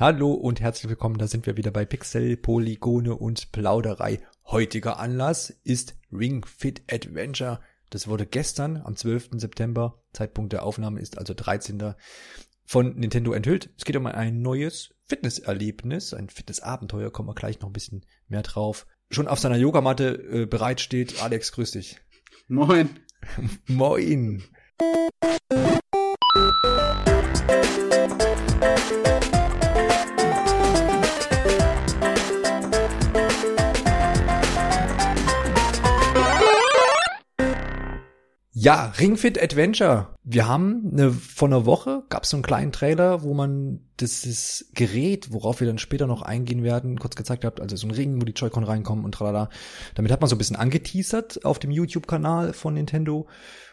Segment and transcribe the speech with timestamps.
[0.00, 4.22] Hallo und herzlich willkommen, da sind wir wieder bei Pixel, Polygone und Plauderei.
[4.46, 7.60] Heutiger Anlass ist Ring Fit Adventure.
[7.90, 9.32] Das wurde gestern am 12.
[9.32, 11.92] September, Zeitpunkt der Aufnahme ist also 13.
[12.64, 13.74] von Nintendo enthüllt.
[13.76, 18.40] Es geht um ein neues Fitnesserlebnis, ein Fitnessabenteuer, kommen wir gleich noch ein bisschen mehr
[18.40, 18.86] drauf.
[19.10, 22.00] Schon auf seiner Yogamatte äh, bereit steht, Alex, grüß dich.
[22.48, 22.88] Moin.
[23.66, 24.44] Moin.
[38.62, 40.14] Ja, Ringfit Adventure.
[40.22, 44.70] Wir haben eine, vor einer Woche gab es so einen kleinen Trailer, wo man dieses
[44.74, 48.20] Gerät, worauf wir dann später noch eingehen werden, kurz gezeigt habt, also so ein Ring,
[48.20, 49.48] wo die Joy-Con reinkommen und tralala.
[49.94, 53.28] Damit hat man so ein bisschen angeteasert auf dem YouTube-Kanal von Nintendo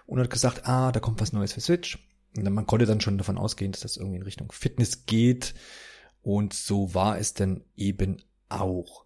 [0.06, 2.00] und hat gesagt, ah, da kommt was Neues für Switch.
[2.38, 5.54] Und dann, man konnte dann schon davon ausgehen, dass das irgendwie in Richtung Fitness geht.
[6.22, 9.04] Und so war es dann eben auch.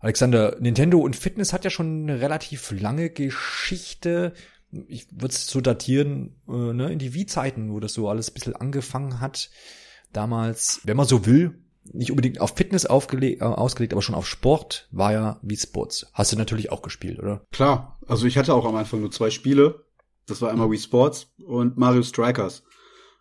[0.00, 4.32] Alexander, Nintendo und Fitness hat ja schon eine relativ lange Geschichte
[4.88, 8.34] ich würde es so datieren, äh, ne, in die Wii-Zeiten, wo das so alles ein
[8.34, 9.50] bisschen angefangen hat.
[10.12, 14.26] Damals, wenn man so will, nicht unbedingt auf Fitness aufgelegt, äh, ausgelegt, aber schon auf
[14.26, 16.06] Sport, war ja Wii Sports.
[16.12, 17.44] Hast du natürlich auch gespielt, oder?
[17.50, 19.84] Klar, also ich hatte auch am Anfang nur zwei Spiele.
[20.26, 22.62] Das war einmal Wii Sports und Mario Strikers.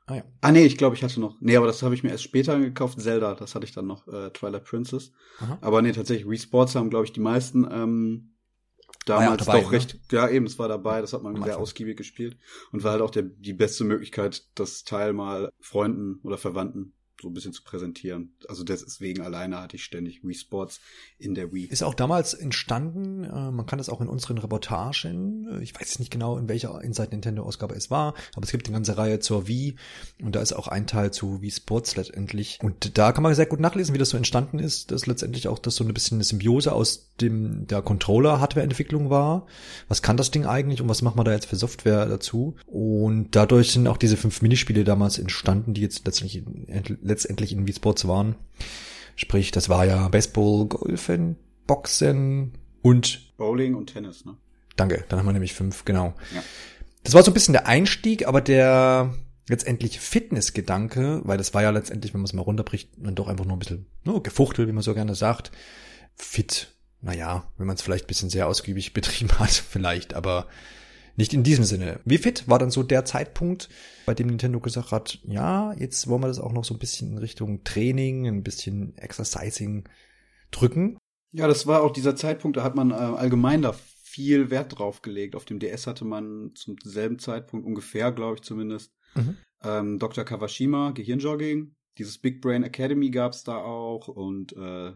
[0.05, 0.23] Ah, ja.
[0.41, 1.37] ah nee, ich glaube, ich hatte noch.
[1.39, 2.99] Nee, aber das habe ich mir erst später gekauft.
[2.99, 5.11] Zelda, das hatte ich dann noch, äh, Twilight Princess.
[5.39, 5.57] Aha.
[5.61, 8.33] Aber nee, tatsächlich, Wii Sports haben, glaube ich, die meisten ähm,
[9.05, 9.77] damals dabei, doch ne?
[9.77, 12.37] recht, ja eben, es war dabei, das hat man sehr ausgiebig gespielt
[12.71, 17.29] und war halt auch der, die beste Möglichkeit, das Teil mal Freunden oder Verwandten so
[17.29, 18.33] ein bisschen zu präsentieren.
[18.47, 20.81] Also deswegen alleine hatte ich ständig Wii Sports
[21.17, 21.65] in der Wii.
[21.65, 25.99] Ist auch damals entstanden, äh, man kann das auch in unseren Reportagen, äh, ich weiß
[25.99, 29.19] nicht genau, in welcher Inside Nintendo Ausgabe es war, aber es gibt eine ganze Reihe
[29.19, 29.75] zur Wii
[30.21, 32.59] und da ist auch ein Teil zu Wii Sports letztendlich.
[32.61, 35.59] Und da kann man sehr gut nachlesen, wie das so entstanden ist, dass letztendlich auch
[35.59, 39.45] das so ein bisschen eine Symbiose aus dem der Controller-Hardware-Entwicklung war.
[39.87, 42.55] Was kann das Ding eigentlich und was macht man da jetzt für Software dazu?
[42.65, 46.43] Und dadurch sind auch diese fünf Minispiele damals entstanden, die jetzt letztendlich
[47.01, 48.35] letztendlich in Wii Sports waren.
[49.15, 51.37] Sprich, das war ja Baseball, Golfen,
[51.67, 54.35] Boxen und Bowling und Tennis, ne?
[54.75, 56.13] Danke, dann haben wir nämlich fünf, genau.
[56.33, 56.41] Ja.
[57.03, 59.13] Das war so ein bisschen der Einstieg, aber der
[59.49, 63.45] letztendlich Fitnessgedanke, weil das war ja letztendlich, wenn man es mal runterbricht, dann doch einfach
[63.45, 65.51] nur ein bisschen nur gefuchtelt, wie man so gerne sagt.
[66.15, 70.47] Fit, naja, wenn man es vielleicht ein bisschen sehr ausgiebig betrieben hat, vielleicht, aber
[71.17, 71.99] nicht in diesem Sinne.
[72.05, 73.69] Wie fit war dann so der Zeitpunkt,
[74.05, 77.11] bei dem Nintendo gesagt hat, ja, jetzt wollen wir das auch noch so ein bisschen
[77.11, 79.87] in Richtung Training, ein bisschen Exercising
[80.51, 80.97] drücken?
[81.31, 85.01] Ja, das war auch dieser Zeitpunkt, da hat man äh, allgemein da viel Wert drauf
[85.01, 85.35] gelegt.
[85.35, 89.37] Auf dem DS hatte man zum selben Zeitpunkt ungefähr, glaube ich zumindest, mhm.
[89.63, 90.25] ähm, Dr.
[90.25, 91.75] Kawashima, Gehirnjogging.
[91.97, 94.93] Dieses Big Brain Academy gab es da auch und äh,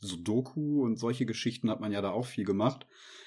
[0.00, 2.86] Sudoku und solche Geschichten hat man ja da auch viel gemacht.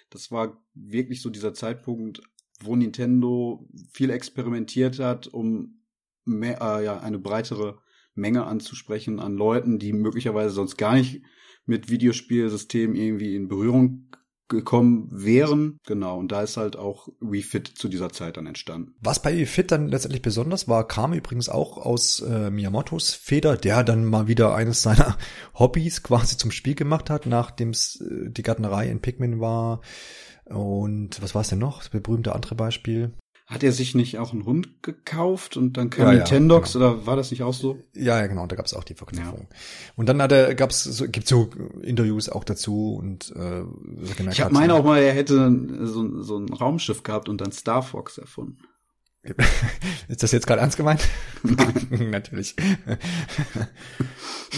[0.10, 2.22] Das war wirklich so dieser Zeitpunkt,
[2.60, 5.82] wo Nintendo viel experimentiert hat, um
[6.26, 7.80] mehr, äh, ja, eine breitere
[8.14, 11.24] Menge anzusprechen an Leuten, die möglicherweise sonst gar nicht
[11.66, 14.11] mit Videospielsystemen irgendwie in Berührung
[14.52, 15.80] gekommen wären.
[15.88, 18.94] Genau, und da ist halt auch Wii Fit zu dieser Zeit dann entstanden.
[19.02, 23.58] Was bei Wii Fit dann letztendlich besonders war, kam übrigens auch aus äh, Miyamotos Feder,
[23.58, 25.18] der dann mal wieder eines seiner
[25.58, 29.82] Hobbys quasi zum Spiel gemacht hat, nachdem es äh, die Gärtnerei in Pikmin war.
[30.46, 31.80] Und was war es denn noch?
[31.80, 33.14] Das berühmte andere Beispiel.
[33.52, 36.92] Hat er sich nicht auch einen Hund gekauft und dann kam ja, Nintendox ja, genau.
[36.94, 37.84] oder war das nicht auch so?
[37.94, 39.48] Ja, ja, genau, da gab es auch die Verknüpfung.
[39.50, 39.58] Ja.
[39.98, 41.50] Und dann hat er, gab's so, gibt's so
[41.82, 43.64] Interviews auch dazu und äh,
[44.30, 47.84] ich habe meine auch mal, er hätte so, so ein Raumschiff gehabt und dann Star
[47.84, 48.58] Fox erfunden.
[50.08, 51.06] Ist das jetzt gerade ernst gemeint?
[51.44, 52.56] Nein, natürlich.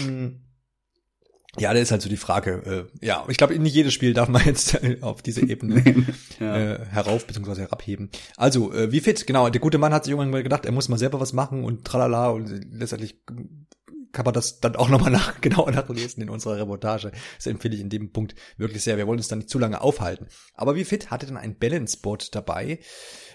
[1.58, 2.88] Ja, da ist halt so die Frage.
[3.00, 5.82] Äh, ja, ich glaube, nicht jedes Spiel darf man jetzt äh, auf diese Ebene
[6.40, 6.56] ja.
[6.56, 7.62] äh, herauf bzw.
[7.62, 8.10] herabheben.
[8.36, 9.26] Also, äh, wie fit?
[9.26, 11.64] Genau, der gute Mann hat sich irgendwann mal gedacht, er muss mal selber was machen
[11.64, 13.16] und tralala und letztendlich
[14.14, 17.12] kann man das dann auch nochmal nach, genauer nachlesen in unserer Reportage.
[17.36, 18.96] Das empfehle ich in dem Punkt wirklich sehr.
[18.96, 20.26] Wir wollen uns da nicht zu lange aufhalten.
[20.54, 22.78] Aber wie fit hatte denn ein Balance Board dabei?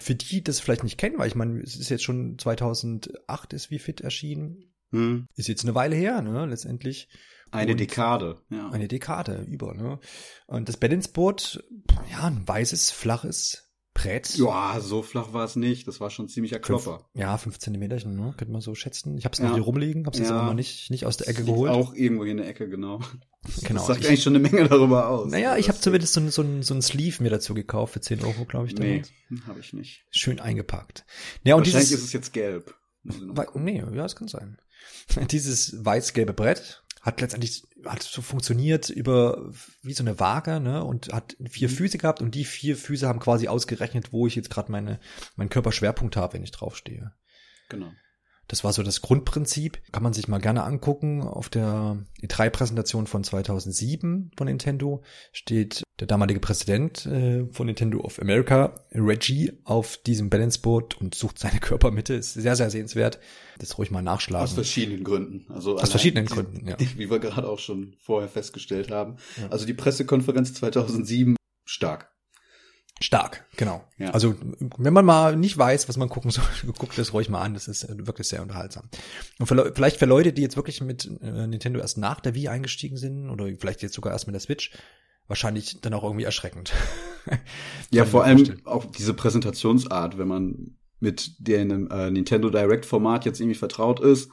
[0.00, 3.52] Für die, die das vielleicht nicht kennen, weil ich meine, es ist jetzt schon 2008
[3.52, 4.72] ist wie fit erschienen.
[4.90, 5.28] Hm.
[5.36, 7.08] Ist jetzt eine Weile her, ne, letztendlich.
[7.50, 8.70] Eine Dekade, ja.
[8.70, 9.98] Eine Dekade über, ne?
[10.46, 11.64] Und das Balanceboard,
[12.10, 14.36] ja, ein weißes, flaches Brett.
[14.36, 15.88] Ja, so flach war es nicht.
[15.88, 16.98] Das war schon ziemlicher Klopper.
[16.98, 18.34] Fünf, ja, fünf Zentimeter, ne?
[18.36, 19.18] Könnte man so schätzen.
[19.18, 19.54] Ich habe es noch ja.
[19.54, 20.24] hier rumliegen, habe es ja.
[20.24, 21.72] jetzt aber mal nicht, nicht aus der Ecke geholt.
[21.72, 23.00] Auch irgendwo hier in der Ecke, genau.
[23.64, 23.80] genau.
[23.80, 25.30] Das sagt ich, eigentlich schon eine Menge darüber aus.
[25.30, 28.44] Naja, ich habe zumindest so, so, so ein Sleeve mir dazu gekauft für 10 Euro,
[28.44, 28.74] glaube ich.
[28.76, 29.02] Nee,
[29.46, 30.06] habe ich nicht.
[30.10, 31.04] Schön eingepackt.
[31.42, 32.74] Ja, und Wahrscheinlich dieses, ist es jetzt gelb.
[33.02, 34.58] Weil, nee, ja, es kann sein.
[35.30, 39.50] Dieses weiß-gelbe Brett hat letztendlich hat so funktioniert über
[39.82, 41.72] wie so eine Waage, ne, und hat vier mhm.
[41.72, 45.00] Füße gehabt und die vier Füße haben quasi ausgerechnet, wo ich jetzt gerade meine
[45.36, 47.12] meinen Körperschwerpunkt habe, wenn ich draufstehe.
[47.68, 47.90] Genau.
[48.50, 49.80] Das war so das Grundprinzip.
[49.92, 51.22] Kann man sich mal gerne angucken.
[51.22, 58.20] Auf der E3-Präsentation von 2007 von Nintendo steht der damalige Präsident äh, von Nintendo of
[58.20, 62.14] America, Reggie, auf diesem Balanceboard und sucht seine Körpermitte.
[62.14, 63.20] Ist sehr, sehr sehenswert.
[63.60, 64.42] Das ruhig mal nachschlagen.
[64.42, 65.46] Aus verschiedenen Gründen.
[65.52, 66.76] Also Aus verschiedenen die, Gründen, ja.
[66.96, 69.18] Wie wir gerade auch schon vorher festgestellt haben.
[69.40, 69.46] Ja.
[69.50, 72.09] Also die Pressekonferenz 2007 stark.
[73.02, 73.82] Stark, genau.
[73.96, 74.10] Ja.
[74.10, 74.34] Also
[74.76, 76.44] wenn man mal nicht weiß, was man gucken soll,
[76.78, 77.54] guckt das ruhig mal an.
[77.54, 78.90] Das ist äh, wirklich sehr unterhaltsam.
[79.38, 82.98] Und vielleicht für Leute, die jetzt wirklich mit äh, Nintendo erst nach der Wii eingestiegen
[82.98, 84.72] sind oder vielleicht jetzt sogar erst mit der Switch,
[85.28, 86.74] wahrscheinlich dann auch irgendwie erschreckend.
[87.90, 88.66] ja, vor allem vorstellen.
[88.66, 94.30] auch diese Präsentationsart, wenn man mit dem äh, Nintendo Direct Format jetzt irgendwie vertraut ist,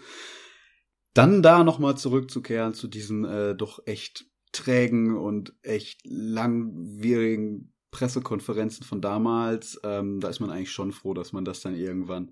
[1.13, 9.01] dann da nochmal zurückzukehren zu diesen äh, doch echt trägen und echt langwierigen Pressekonferenzen von
[9.01, 12.31] damals, ähm, da ist man eigentlich schon froh, dass man das dann irgendwann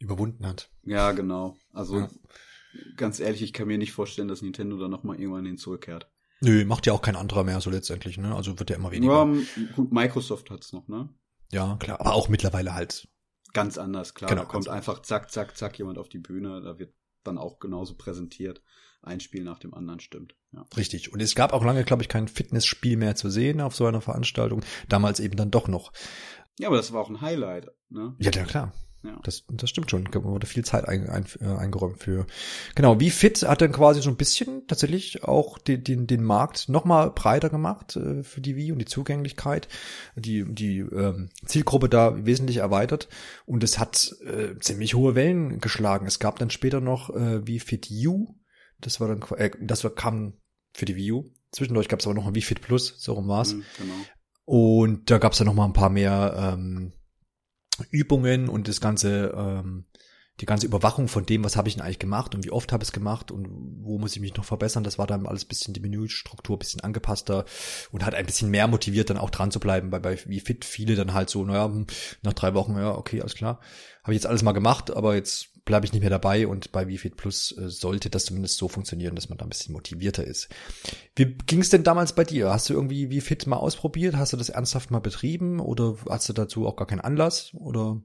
[0.00, 0.68] überwunden hat.
[0.82, 1.56] Ja, genau.
[1.72, 2.08] Also ja.
[2.96, 6.10] ganz ehrlich, ich kann mir nicht vorstellen, dass Nintendo da noch mal irgendwann hin zurückkehrt.
[6.40, 8.34] Nö, macht ja auch kein anderer mehr so letztendlich, ne?
[8.34, 9.12] Also wird ja immer weniger.
[9.12, 11.08] Ja, Microsoft hat's noch, ne?
[11.52, 13.06] Ja, klar, aber auch mittlerweile halt
[13.52, 14.28] ganz anders, klar.
[14.28, 17.60] Genau, da kommt einfach zack, zack, zack jemand auf die Bühne, da wird dann auch
[17.60, 18.60] genauso präsentiert
[19.02, 20.34] ein Spiel nach dem anderen stimmt.
[20.52, 20.66] Ja.
[20.76, 21.12] Richtig.
[21.12, 24.00] Und es gab auch lange, glaube ich, kein Fitnessspiel mehr zu sehen auf so einer
[24.00, 24.62] Veranstaltung.
[24.88, 25.92] Damals eben dann doch noch.
[26.58, 28.14] Ja, aber das war auch ein Highlight, ne?
[28.18, 28.72] Ja, ja klar.
[29.02, 29.18] Ja.
[29.22, 30.04] Das, das stimmt schon.
[30.12, 32.26] Da wurde viel Zeit ein, ein, äh, eingeräumt für.
[32.74, 36.68] Genau, wie fit hat dann quasi so ein bisschen tatsächlich auch den, den, den Markt
[36.68, 39.68] nochmal breiter gemacht äh, für die Wii und die Zugänglichkeit,
[40.16, 43.08] die, die ähm, Zielgruppe da wesentlich erweitert
[43.46, 46.06] und es hat äh, ziemlich hohe Wellen geschlagen.
[46.06, 48.34] Es gab dann später noch äh, wie Fit U,
[48.80, 50.34] das war dann, äh, das war, kam
[50.72, 51.24] für die Wii U.
[51.52, 53.54] Zwischendurch gab es aber noch ein Wii Fit Plus, so rum war's.
[53.54, 53.94] Mhm, genau.
[54.44, 56.92] Und da gab es dann noch mal ein paar mehr ähm,
[57.90, 59.86] Übungen und das ganze, ähm,
[60.40, 62.82] die ganze Überwachung von dem, was habe ich denn eigentlich gemacht und wie oft habe
[62.82, 63.46] ich es gemacht und
[63.82, 64.84] wo muss ich mich noch verbessern.
[64.84, 67.44] Das war dann alles bisschen die Menüstruktur bisschen angepasster
[67.92, 70.64] und hat ein bisschen mehr motiviert, dann auch dran zu bleiben, weil bei wie fit
[70.64, 71.70] viele dann halt so, naja,
[72.22, 73.60] nach drei Wochen, ja, okay, alles klar.
[74.02, 76.88] Habe ich jetzt alles mal gemacht, aber jetzt bleibe ich nicht mehr dabei und bei
[76.88, 80.48] WeFit Plus äh, sollte das zumindest so funktionieren, dass man da ein bisschen motivierter ist.
[81.14, 82.50] Wie ging es denn damals bei dir?
[82.50, 84.16] Hast du irgendwie WeFit mal ausprobiert?
[84.16, 88.02] Hast du das ernsthaft mal betrieben oder hast du dazu auch gar keinen Anlass oder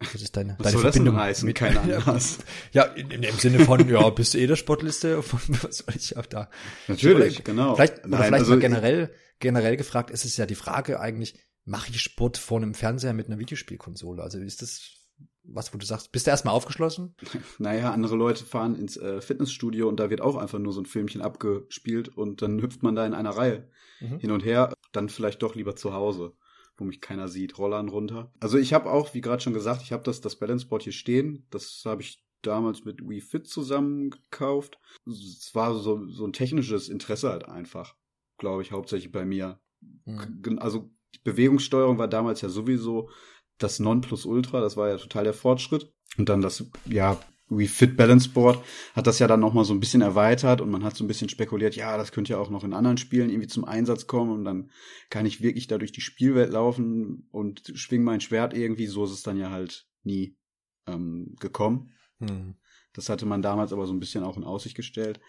[0.00, 1.46] was ist deine, was deine soll Verbindung das heißen?
[1.46, 2.40] Mit, Kein Anlass.
[2.72, 5.24] Ja, in, dem Sinne von, ja, bist du eh der Sportliste?
[5.62, 6.50] Was soll ich auch da?
[6.88, 7.74] Natürlich, genau.
[7.74, 11.40] Vielleicht, Nein, oder vielleicht also mal generell, generell gefragt, ist es ja die Frage eigentlich,
[11.64, 14.22] mache ich Sport vor einem Fernseher mit einer Videospielkonsole?
[14.22, 15.05] Also ist das
[15.48, 17.14] was, wo du sagst, bist du erstmal aufgeschlossen?
[17.58, 20.86] Naja, andere Leute fahren ins äh, Fitnessstudio und da wird auch einfach nur so ein
[20.86, 23.68] Filmchen abgespielt und dann hüpft man da in einer Reihe
[24.00, 24.18] mhm.
[24.18, 26.34] hin und her, dann vielleicht doch lieber zu Hause,
[26.76, 28.32] wo mich keiner sieht, Rollern runter.
[28.40, 31.46] Also ich habe auch, wie gerade schon gesagt, ich habe das, das Balanceboard hier stehen,
[31.50, 34.78] das habe ich damals mit Wii Fit zusammen gekauft.
[35.06, 37.96] Es war so, so ein technisches Interesse halt einfach,
[38.38, 39.60] glaube ich, hauptsächlich bei mir.
[40.04, 40.58] Mhm.
[40.58, 43.10] Also die Bewegungssteuerung war damals ja sowieso
[43.58, 45.92] das Nonplusultra, das war ja total der Fortschritt.
[46.18, 47.18] Und dann das, ja,
[47.48, 48.64] Wii Fit Balance Board
[48.94, 51.28] hat das ja dann nochmal so ein bisschen erweitert und man hat so ein bisschen
[51.28, 54.44] spekuliert, ja, das könnte ja auch noch in anderen Spielen irgendwie zum Einsatz kommen und
[54.44, 54.70] dann
[55.10, 58.86] kann ich wirklich da durch die Spielwelt laufen und schwing mein Schwert irgendwie.
[58.86, 60.36] So ist es dann ja halt nie
[60.86, 61.92] ähm, gekommen.
[62.18, 62.56] Hm.
[62.92, 65.20] Das hatte man damals aber so ein bisschen auch in Aussicht gestellt.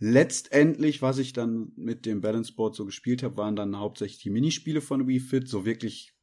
[0.00, 4.30] Letztendlich, was ich dann mit dem Balance Board so gespielt habe, waren dann hauptsächlich die
[4.30, 6.14] Minispiele von Wii Fit, so wirklich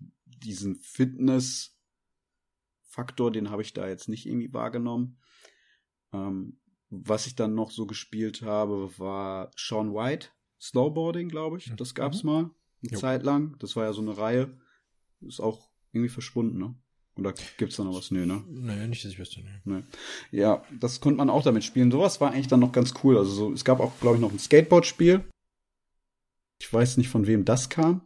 [0.44, 5.18] diesen Fitness-Faktor, den habe ich da jetzt nicht irgendwie wahrgenommen.
[6.14, 10.30] Ähm, was ich dann noch so gespielt habe, war Sean White,
[10.62, 11.72] Snowboarding, glaube ich.
[11.76, 12.30] Das gab's mhm.
[12.30, 12.52] mal
[12.84, 13.00] eine jo.
[13.00, 13.58] Zeit lang.
[13.60, 14.58] Das war ja so eine Reihe.
[15.22, 16.76] Ist auch irgendwie verschwunden, ne?
[17.18, 18.12] Oder gibt's da noch was?
[18.12, 18.44] Nö, ne?
[18.50, 19.62] Naja, nicht, dass ich wüsste, ne.
[19.64, 19.84] nee.
[20.32, 21.90] Ja, das konnte man auch damit spielen.
[21.90, 23.18] Sowas war eigentlich dann noch ganz cool.
[23.18, 25.24] Also so, es gab auch, glaube ich, noch ein Skateboard-Spiel.
[26.60, 28.02] Ich weiß nicht, von wem das kam.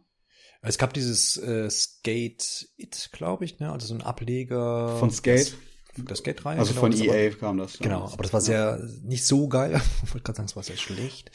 [0.62, 3.72] Es gab dieses äh, Skate It, glaube ich, ne?
[3.72, 5.56] Also so ein Ableger von Skate.
[5.96, 6.58] Der Skate-Reihe.
[6.58, 7.78] Also genau, von EA aber, kam das.
[7.78, 9.80] Genau, aber das war sehr nicht so geil.
[10.04, 11.30] Ich wollte gerade sagen, es war sehr schlecht.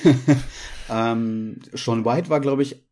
[0.90, 2.84] ähm, Sean White war, glaube ich,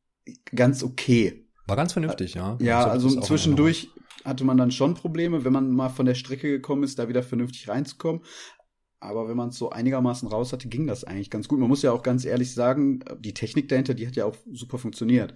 [0.54, 1.48] ganz okay.
[1.66, 2.56] War ganz vernünftig, ja.
[2.60, 3.88] Ja, also zwischendurch
[4.24, 7.22] hatte man dann schon Probleme, wenn man mal von der Strecke gekommen ist, da wieder
[7.22, 8.22] vernünftig reinzukommen.
[9.00, 11.60] Aber wenn man es so einigermaßen raus hatte, ging das eigentlich ganz gut.
[11.60, 14.78] Man muss ja auch ganz ehrlich sagen, die Technik dahinter, die hat ja auch super
[14.78, 15.34] funktioniert.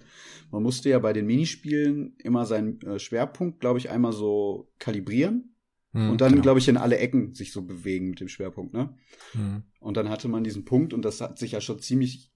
[0.51, 5.55] Man musste ja bei den Minispielen immer seinen äh, Schwerpunkt, glaube ich, einmal so kalibrieren.
[5.93, 6.41] Mhm, und dann, genau.
[6.41, 8.97] glaube ich, in alle Ecken sich so bewegen mit dem Schwerpunkt, ne?
[9.33, 9.63] Mhm.
[9.79, 12.32] Und dann hatte man diesen Punkt und das hat sich ja schon ziemlich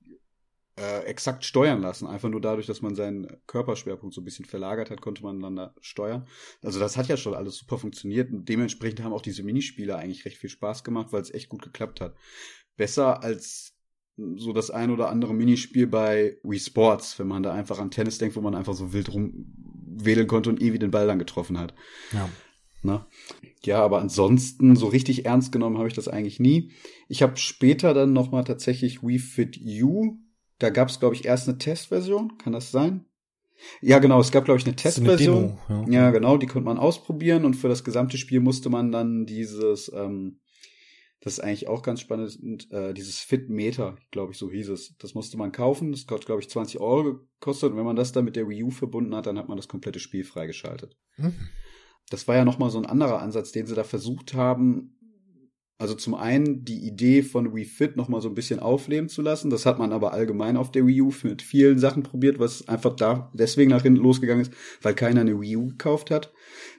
[0.77, 2.07] äh, exakt steuern lassen.
[2.07, 5.55] Einfach nur dadurch, dass man seinen Körperschwerpunkt so ein bisschen verlagert hat, konnte man dann
[5.55, 6.27] da steuern.
[6.63, 10.25] Also das hat ja schon alles super funktioniert und dementsprechend haben auch diese Minispiele eigentlich
[10.25, 12.15] recht viel Spaß gemacht, weil es echt gut geklappt hat.
[12.75, 13.74] Besser als
[14.36, 18.17] so das ein oder andere Minispiel bei Wii Sports, wenn man da einfach an Tennis
[18.17, 21.74] denkt, wo man einfach so wild rumwedeln konnte und ewig den Ball dann getroffen hat.
[22.13, 22.29] Ja.
[22.84, 23.07] Na?
[23.63, 26.72] Ja, aber ansonsten so richtig ernst genommen habe ich das eigentlich nie.
[27.07, 30.19] Ich habe später dann noch mal tatsächlich Wii Fit U.
[30.60, 32.38] Da gab es glaube ich erst eine Testversion.
[32.38, 33.06] Kann das sein?
[33.82, 34.20] Ja, genau.
[34.20, 35.38] Es gab glaube ich eine Testversion.
[35.38, 36.04] Eine Demo, ja.
[36.04, 36.12] ja.
[36.12, 36.38] genau.
[36.38, 40.40] Die konnte man ausprobieren und für das gesamte Spiel musste man dann dieses ähm,
[41.22, 44.96] das ist eigentlich auch ganz spannend, äh, dieses Fit Meter, glaube ich, so hieß es.
[44.98, 45.92] Das musste man kaufen.
[45.92, 47.72] Das hat, glaube ich, 20 Euro gekostet.
[47.72, 49.68] Und wenn man das dann mit der Wii U verbunden hat, dann hat man das
[49.68, 50.96] komplette Spiel freigeschaltet.
[51.18, 51.34] Mhm.
[52.10, 54.97] Das war ja nochmal so ein anderer Ansatz, den sie da versucht haben,
[55.79, 59.51] also zum einen die Idee von Wii Fit nochmal so ein bisschen aufleben zu lassen.
[59.51, 62.96] Das hat man aber allgemein auf der Wii U mit vielen Sachen probiert, was einfach
[62.96, 66.34] da deswegen nach hinten losgegangen ist, weil keiner eine Wii U gekauft hat.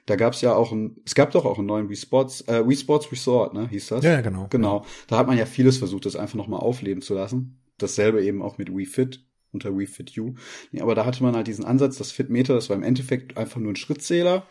[0.05, 2.67] Da gab es ja auch ein, es gab doch auch einen neuen Wii Sports, äh,
[2.67, 4.03] Wii Sports Resort, ne, hieß das?
[4.03, 4.47] Ja, genau.
[4.49, 4.85] Genau.
[5.07, 7.61] Da hat man ja vieles versucht, das einfach nochmal aufleben zu lassen.
[7.77, 10.35] Dasselbe eben auch mit Wii Fit unter Wii Fit U.
[10.71, 13.37] Nee, aber da hatte man halt diesen Ansatz, das Fit Meter, das war im Endeffekt
[13.37, 14.45] einfach nur ein Schrittzähler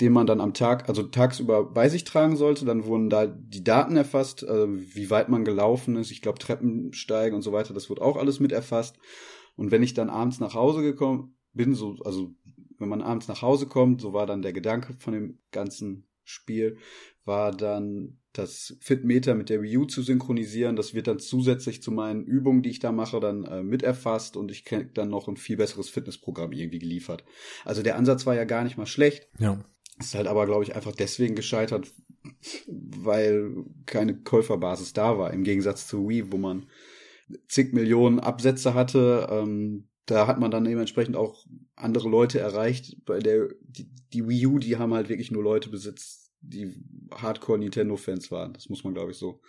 [0.00, 2.64] den man dann am Tag, also tagsüber bei sich tragen sollte.
[2.64, 6.10] Dann wurden da die Daten erfasst, äh, wie weit man gelaufen ist.
[6.10, 8.98] Ich glaube, Treppensteigen und so weiter, das wird auch alles mit erfasst.
[9.56, 12.34] Und wenn ich dann abends nach Hause gekommen bin, so, also
[12.78, 16.78] wenn man abends nach Hause kommt, so war dann der Gedanke von dem ganzen Spiel,
[17.24, 20.76] war dann das Fitmeter mit der Wii U zu synchronisieren.
[20.76, 24.36] Das wird dann zusätzlich zu meinen Übungen, die ich da mache, dann äh, mit erfasst
[24.36, 27.24] und ich krieg dann noch ein viel besseres Fitnessprogramm irgendwie geliefert.
[27.64, 29.28] Also der Ansatz war ja gar nicht mal schlecht.
[29.38, 29.62] Ja.
[30.00, 31.92] Ist halt aber, glaube ich, einfach deswegen gescheitert,
[32.66, 35.32] weil keine Käuferbasis da war.
[35.32, 36.66] Im Gegensatz zu Wii, wo man
[37.48, 39.28] zig Millionen Absätze hatte.
[39.30, 42.96] Ähm, da hat man dann dementsprechend auch andere Leute erreicht.
[43.04, 46.74] Bei der die, die Wii U, die haben halt wirklich nur Leute besitzt, die
[47.12, 48.54] Hardcore Nintendo-Fans waren.
[48.54, 49.42] Das muss man, glaube ich, so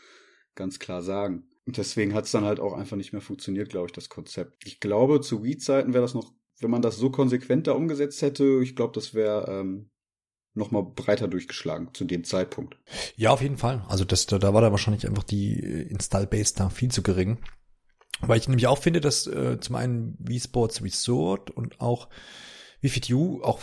[0.55, 1.47] ganz klar sagen.
[1.65, 4.65] Und deswegen hat es dann halt auch einfach nicht mehr funktioniert, glaube ich, das Konzept.
[4.65, 8.59] Ich glaube, zu Wii-Zeiten wäre das noch, wenn man das so konsequent da umgesetzt hätte,
[8.61, 9.90] ich glaube, das wäre ähm,
[10.53, 12.77] nochmal breiter durchgeschlagen zu dem Zeitpunkt.
[13.15, 13.85] Ja, auf jeden Fall.
[13.87, 17.39] Also das, da, da war da wahrscheinlich einfach die äh, Install-Base da viel zu gering.
[18.21, 22.09] Weil ich nämlich auch finde, dass äh, zum einen Wii Sports Resort und auch
[22.81, 23.61] Wii Fit U auch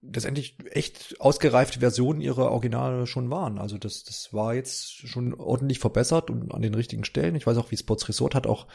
[0.00, 3.58] letztendlich echt ausgereifte Versionen ihrer Originale schon waren.
[3.58, 7.34] Also das, das war jetzt schon ordentlich verbessert und an den richtigen Stellen.
[7.34, 8.68] Ich weiß auch, wie Sports Resort hat auch,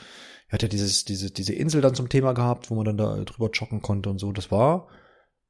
[0.50, 3.50] hat ja dieses, diese, diese Insel dann zum Thema gehabt, wo man dann da drüber
[3.52, 4.32] joggen konnte und so.
[4.34, 4.90] Das war,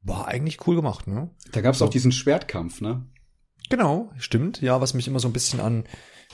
[0.04, 1.30] war eigentlich cool gemacht, ne?
[1.52, 3.06] Da gab es auch diesen Schwertkampf, ne?
[3.70, 4.62] Genau, stimmt.
[4.62, 5.86] Ja, was mich immer so ein bisschen an,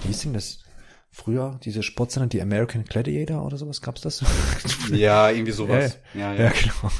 [0.03, 0.63] wie ist denn das?
[1.11, 4.23] Früher, diese Sportsender, die American Gladiator oder sowas, gab's das?
[4.91, 5.99] ja, irgendwie sowas.
[6.13, 6.51] Ja, ja, ja.
[6.51, 6.91] genau.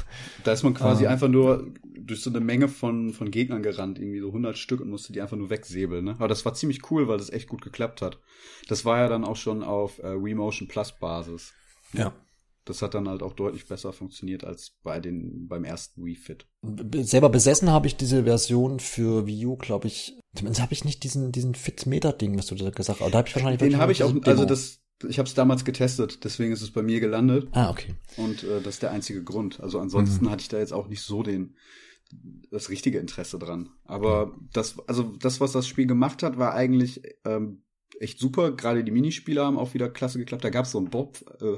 [0.42, 1.12] Da ist man quasi um.
[1.12, 4.90] einfach nur durch so eine Menge von, von Gegnern gerannt, irgendwie so 100 Stück und
[4.90, 6.10] musste die einfach nur wegsäbeln, ne?
[6.12, 8.18] Aber das war ziemlich cool, weil das echt gut geklappt hat.
[8.68, 11.52] Das war ja dann auch schon auf äh, Wii Motion Plus Basis.
[11.92, 12.12] Ja.
[12.70, 16.46] Das hat dann halt auch deutlich besser funktioniert als bei den beim ersten Wii Fit.
[17.00, 20.20] Selber besessen habe ich diese Version für Wii U, glaube ich.
[20.36, 23.12] Zumindest habe ich nicht diesen diesen Fit Meter Ding, was du da gesagt hast.
[23.12, 24.14] Da habe ich wahrscheinlich den habe ich auch.
[24.22, 27.48] Also das ich habe es damals getestet, deswegen ist es bei mir gelandet.
[27.50, 27.96] Ah okay.
[28.16, 29.58] Und äh, das ist der einzige Grund.
[29.58, 30.30] Also ansonsten mhm.
[30.30, 31.56] hatte ich da jetzt auch nicht so den
[32.52, 33.70] das richtige Interesse dran.
[33.82, 37.64] Aber das also das was das Spiel gemacht hat, war eigentlich ähm,
[37.98, 38.52] echt super.
[38.52, 40.44] Gerade die Minispiele haben auch wieder klasse geklappt.
[40.44, 41.18] Da gab es so einen Bob.
[41.40, 41.56] Äh,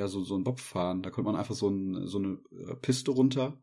[0.00, 1.02] ja so, so ein Bob fahren.
[1.02, 2.38] Da konnte man einfach so, ein, so eine
[2.68, 3.58] äh, Piste runter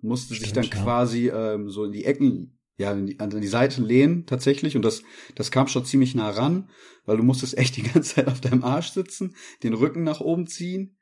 [0.00, 0.82] und musste Stimmt, sich dann ja.
[0.82, 4.76] quasi ähm, so in die Ecken, ja, in die, an die Seiten lehnen tatsächlich.
[4.76, 5.02] Und das,
[5.34, 6.70] das kam schon ziemlich nah ran,
[7.04, 10.46] weil du musstest echt die ganze Zeit auf deinem Arsch sitzen, den Rücken nach oben
[10.46, 10.96] ziehen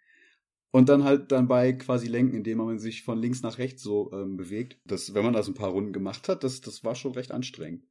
[0.71, 4.11] und dann halt dann bei quasi lenken, indem man sich von links nach rechts so
[4.13, 4.79] ähm, bewegt.
[4.85, 7.85] Das, wenn man das ein paar Runden gemacht hat, das, das war schon recht anstrengend.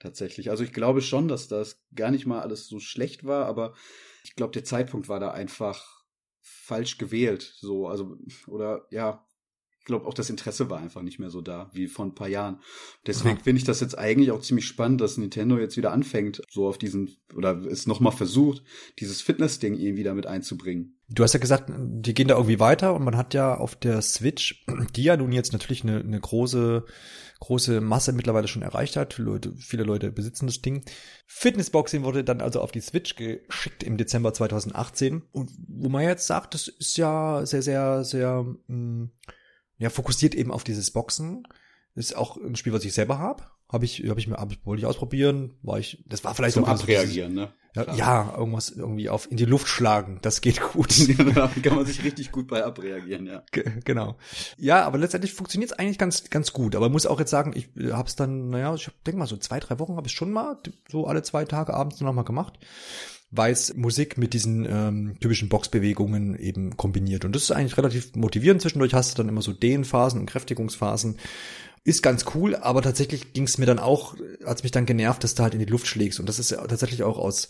[0.00, 0.50] Tatsächlich.
[0.50, 3.74] Also ich glaube schon, dass das gar nicht mal alles so schlecht war, aber
[4.24, 6.01] ich glaube, der Zeitpunkt war da einfach
[6.72, 9.26] falsch gewählt, so, also, oder ja,
[9.82, 12.28] ich glaube auch das Interesse war einfach nicht mehr so da wie vor ein paar
[12.28, 12.60] Jahren.
[13.04, 16.68] Deswegen finde ich das jetzt eigentlich auch ziemlich spannend, dass Nintendo jetzt wieder anfängt, so
[16.68, 18.62] auf diesen, oder es nochmal versucht,
[19.00, 21.00] dieses Fitness-Ding irgendwie damit einzubringen.
[21.08, 24.02] Du hast ja gesagt, die gehen da irgendwie weiter und man hat ja auf der
[24.02, 26.84] Switch, die ja nun jetzt natürlich eine, eine große,
[27.40, 29.18] große Masse mittlerweile schon erreicht hat.
[29.18, 30.84] Leute, viele Leute besitzen das Ding.
[31.26, 35.22] Fitnessboxing wurde dann also auf die Switch geschickt im Dezember 2018.
[35.32, 39.10] Und wo man jetzt sagt, das ist ja sehr, sehr, sehr, mh, mm,
[39.82, 41.42] ja, fokussiert eben auf dieses Boxen.
[41.96, 43.42] ist auch ein Spiel, was ich selber habe.
[43.68, 47.34] habe ich, habe ich mir, wollte ich ausprobieren, war ich, das war vielleicht Zum Abreagieren,
[47.34, 47.52] ne?
[47.74, 50.94] Ja, ja, irgendwas irgendwie auf in die Luft schlagen, das geht gut.
[51.34, 53.42] da kann man sich richtig gut bei abreagieren, ja.
[53.50, 54.18] G genau.
[54.56, 56.76] Ja, aber letztendlich funktioniert es eigentlich ganz ganz gut.
[56.76, 59.58] Aber muss auch jetzt sagen, ich habe es dann, naja, ich denke mal so zwei
[59.58, 60.58] drei Wochen habe ich schon mal
[60.90, 62.58] so alle zwei Tage abends noch mal gemacht
[63.32, 67.24] weil es Musik mit diesen ähm, typischen Boxbewegungen eben kombiniert.
[67.24, 68.60] Und das ist eigentlich relativ motivierend.
[68.60, 71.16] Zwischendurch hast du dann immer so Dehnphasen und Kräftigungsphasen.
[71.82, 75.34] Ist ganz cool, aber tatsächlich ging es mir dann auch, als mich dann genervt, dass
[75.34, 76.20] du halt in die Luft schlägst.
[76.20, 77.48] Und das ist ja tatsächlich auch aus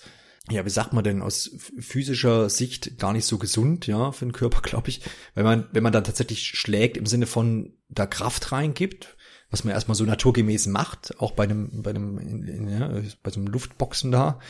[0.51, 4.33] ja, wie sagt man denn, aus physischer Sicht gar nicht so gesund, ja, für den
[4.33, 5.03] Körper, glaube ich.
[5.35, 9.17] Wenn man, wenn man dann tatsächlich schlägt im Sinne von da Kraft reingibt,
[9.53, 12.89] was man erstmal so naturgemäß macht, auch bei einem, bei einem, in, in, ja,
[13.23, 14.41] bei so einem Luftboxen da,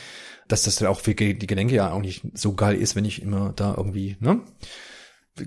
[0.47, 3.21] dass das dann auch für die Gelenke ja auch nicht so geil ist, wenn ich
[3.21, 4.41] immer da irgendwie, ne?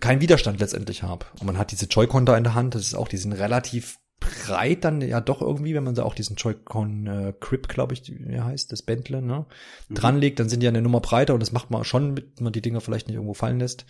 [0.00, 1.26] keinen Widerstand letztendlich habe.
[1.40, 3.98] Und man hat diese Joy-Con da in der Hand, das ist auch, die sind relativ
[4.20, 8.02] breit dann ja doch irgendwie, wenn man da auch diesen Joy-Con äh, Grip, glaube ich,
[8.08, 9.46] wie heißt, das Bentle, ne,
[9.88, 9.94] mhm.
[9.94, 12.52] dranlegt, dann sind die ja eine Nummer breiter und das macht man schon, mit man
[12.52, 13.86] die Dinger vielleicht nicht irgendwo fallen lässt.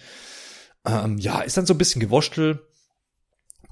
[0.84, 2.60] Ähm, ja, ist dann so ein bisschen gewurstelt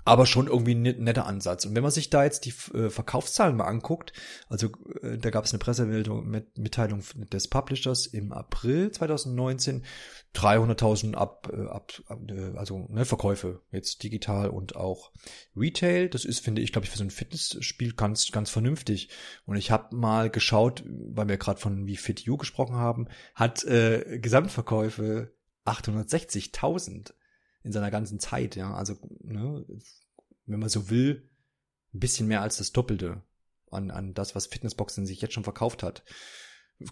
[0.05, 1.65] aber schon irgendwie ein netter Ansatz.
[1.65, 4.13] Und wenn man sich da jetzt die äh, Verkaufszahlen mal anguckt,
[4.49, 4.69] also
[5.03, 9.85] äh, da gab es eine Pressemeldung mit Mitteilung des Publishers im April 2019,
[10.35, 11.93] 300.000 ab, äh, ab
[12.29, 15.13] äh, also ne, Verkäufe jetzt digital und auch
[15.57, 16.09] Retail.
[16.09, 19.09] Das ist, finde ich, glaube ich, für so ein Fitnessspiel ganz, ganz vernünftig.
[19.47, 23.65] Und ich habe mal geschaut, weil wir gerade von wie Fit You gesprochen haben, hat
[23.65, 25.33] äh, Gesamtverkäufe
[25.65, 27.15] 860.000
[27.65, 28.73] in seiner ganzen Zeit, ja.
[28.75, 29.65] Also, ne,
[30.47, 31.29] wenn man so will,
[31.93, 33.23] ein bisschen mehr als das Doppelte
[33.71, 36.05] an, an das, was Fitnessboxing sich jetzt schon verkauft hat.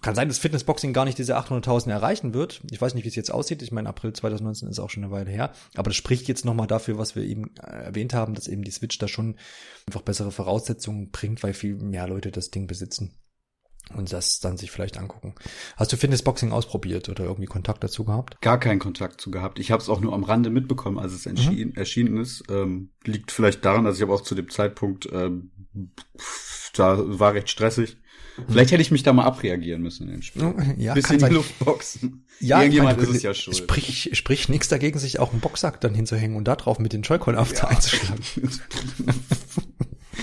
[0.01, 2.63] Kann sein, dass Fitnessboxing gar nicht diese 800.000 erreichen wird.
[2.71, 3.63] Ich weiß nicht, wie es jetzt aussieht.
[3.63, 5.53] Ich meine, April 2019 ist auch schon eine Weile her.
[5.75, 8.71] Aber das spricht jetzt nochmal dafür, was wir eben äh, erwähnt haben, dass eben die
[8.71, 9.37] Switch da schon
[9.87, 13.22] einfach bessere Voraussetzungen bringt, weil viel mehr Leute das Ding besitzen
[13.95, 15.35] und das dann sich vielleicht angucken.
[15.77, 18.41] Hast du Fitnessboxing ausprobiert oder irgendwie Kontakt dazu gehabt?
[18.41, 19.59] Gar keinen Kontakt zu gehabt.
[19.59, 21.73] Ich habe es auch nur am Rande mitbekommen, als es mhm.
[21.75, 22.45] erschienen ist.
[22.49, 25.51] Ähm, liegt vielleicht daran, dass ich aber auch zu dem Zeitpunkt ähm,
[26.75, 27.97] da war recht stressig.
[28.49, 30.55] Vielleicht hätte ich mich da mal abreagieren müssen in dem Spiel.
[30.79, 32.25] Ja, Bisschen in die Luft boxen.
[32.41, 33.57] Ja, Irgendjemand meine, ist es ja schuld.
[33.57, 37.03] Sprich, sprich nichts dagegen, sich auch einen Boxsack dann hinzuhängen und da drauf mit den
[37.03, 37.41] Joy-Con ja.
[37.69, 38.25] einzuschlagen.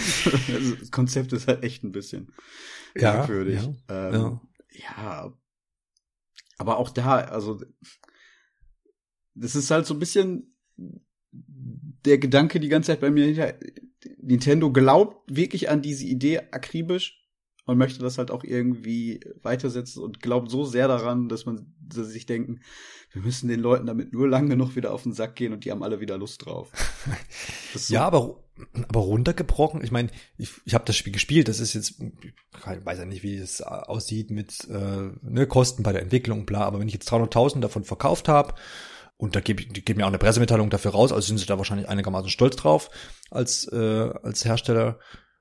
[0.80, 2.32] das Konzept ist halt echt ein bisschen
[2.96, 3.62] ja, merkwürdig.
[3.90, 4.40] Ja, ähm,
[4.72, 4.80] ja.
[4.80, 5.34] ja.
[6.58, 7.62] Aber auch da, also
[9.34, 10.56] das ist halt so ein bisschen
[11.32, 13.56] der Gedanke die ganze Zeit bei mir hinter.
[14.22, 17.20] Nintendo glaubt wirklich an diese Idee akribisch
[17.66, 22.08] und möchte das halt auch irgendwie weitersetzen und glaubt so sehr daran, dass man dass
[22.08, 22.62] sie sich denken,
[23.12, 25.72] wir müssen den Leuten damit nur lang genug wieder auf den Sack gehen und die
[25.72, 26.72] haben alle wieder Lust drauf.
[27.76, 28.44] So ja, aber
[28.88, 33.00] aber runtergebrochen, ich meine, ich, ich habe das Spiel gespielt, das ist jetzt, ich weiß
[33.00, 36.88] ja nicht, wie es aussieht mit äh, ne, Kosten bei der Entwicklung, bla, aber wenn
[36.88, 38.56] ich jetzt 300.000 davon verkauft habe
[39.18, 41.58] und da gebe die geben mir auch eine Pressemitteilung dafür raus, also sind sie da
[41.58, 42.90] wahrscheinlich einigermaßen stolz drauf
[43.32, 45.00] als, äh, als Hersteller,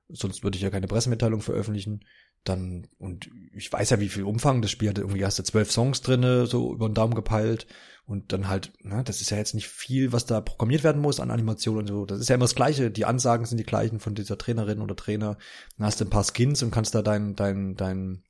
[0.08, 2.04] sonst würde ich ja keine Pressemitteilung veröffentlichen,
[2.44, 5.72] dann, und ich weiß ja, wie viel Umfang das Spiel hatte, irgendwie hast du zwölf
[5.72, 7.66] Songs drinne, so über den Daumen gepeilt
[8.08, 11.20] und dann halt, ne, das ist ja jetzt nicht viel, was da programmiert werden muss
[11.20, 12.06] an Animationen und so.
[12.06, 12.90] Das ist ja immer das Gleiche.
[12.90, 15.36] Die Ansagen sind die gleichen von dieser Trainerin oder Trainer.
[15.76, 18.24] Dann hast du ein paar Skins und kannst da dein, dein, dein,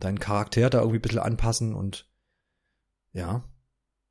[0.00, 2.10] deinen Charakter da irgendwie ein bisschen anpassen und
[3.12, 3.44] ja.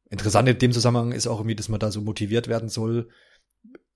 [0.09, 3.09] Interessant in dem Zusammenhang ist auch irgendwie, dass man da so motiviert werden soll,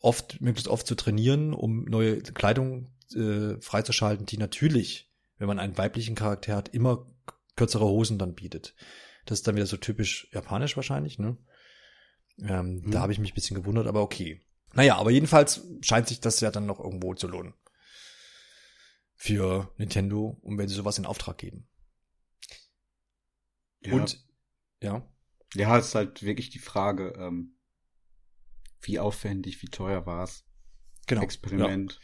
[0.01, 5.77] oft, möglichst oft zu trainieren, um neue Kleidung äh, freizuschalten, die natürlich, wenn man einen
[5.77, 7.07] weiblichen Charakter hat, immer
[7.55, 8.75] kürzere Hosen dann bietet.
[9.27, 11.37] Das ist dann wieder so typisch japanisch wahrscheinlich, ne?
[12.39, 12.91] Ähm, hm.
[12.91, 14.41] Da habe ich mich ein bisschen gewundert, aber okay.
[14.73, 17.53] Naja, aber jedenfalls scheint sich das ja dann noch irgendwo zu lohnen.
[19.15, 21.67] Für Nintendo, und wenn sie sowas in Auftrag geben.
[23.81, 23.93] Ja.
[23.93, 24.23] Und,
[24.81, 25.07] ja.
[25.55, 27.57] Ja, ist halt wirklich die Frage, ähm,
[28.81, 30.45] wie aufwendig, wie teuer war es?
[31.07, 31.21] Genau.
[31.21, 31.93] Experiment.
[31.93, 31.99] Ja.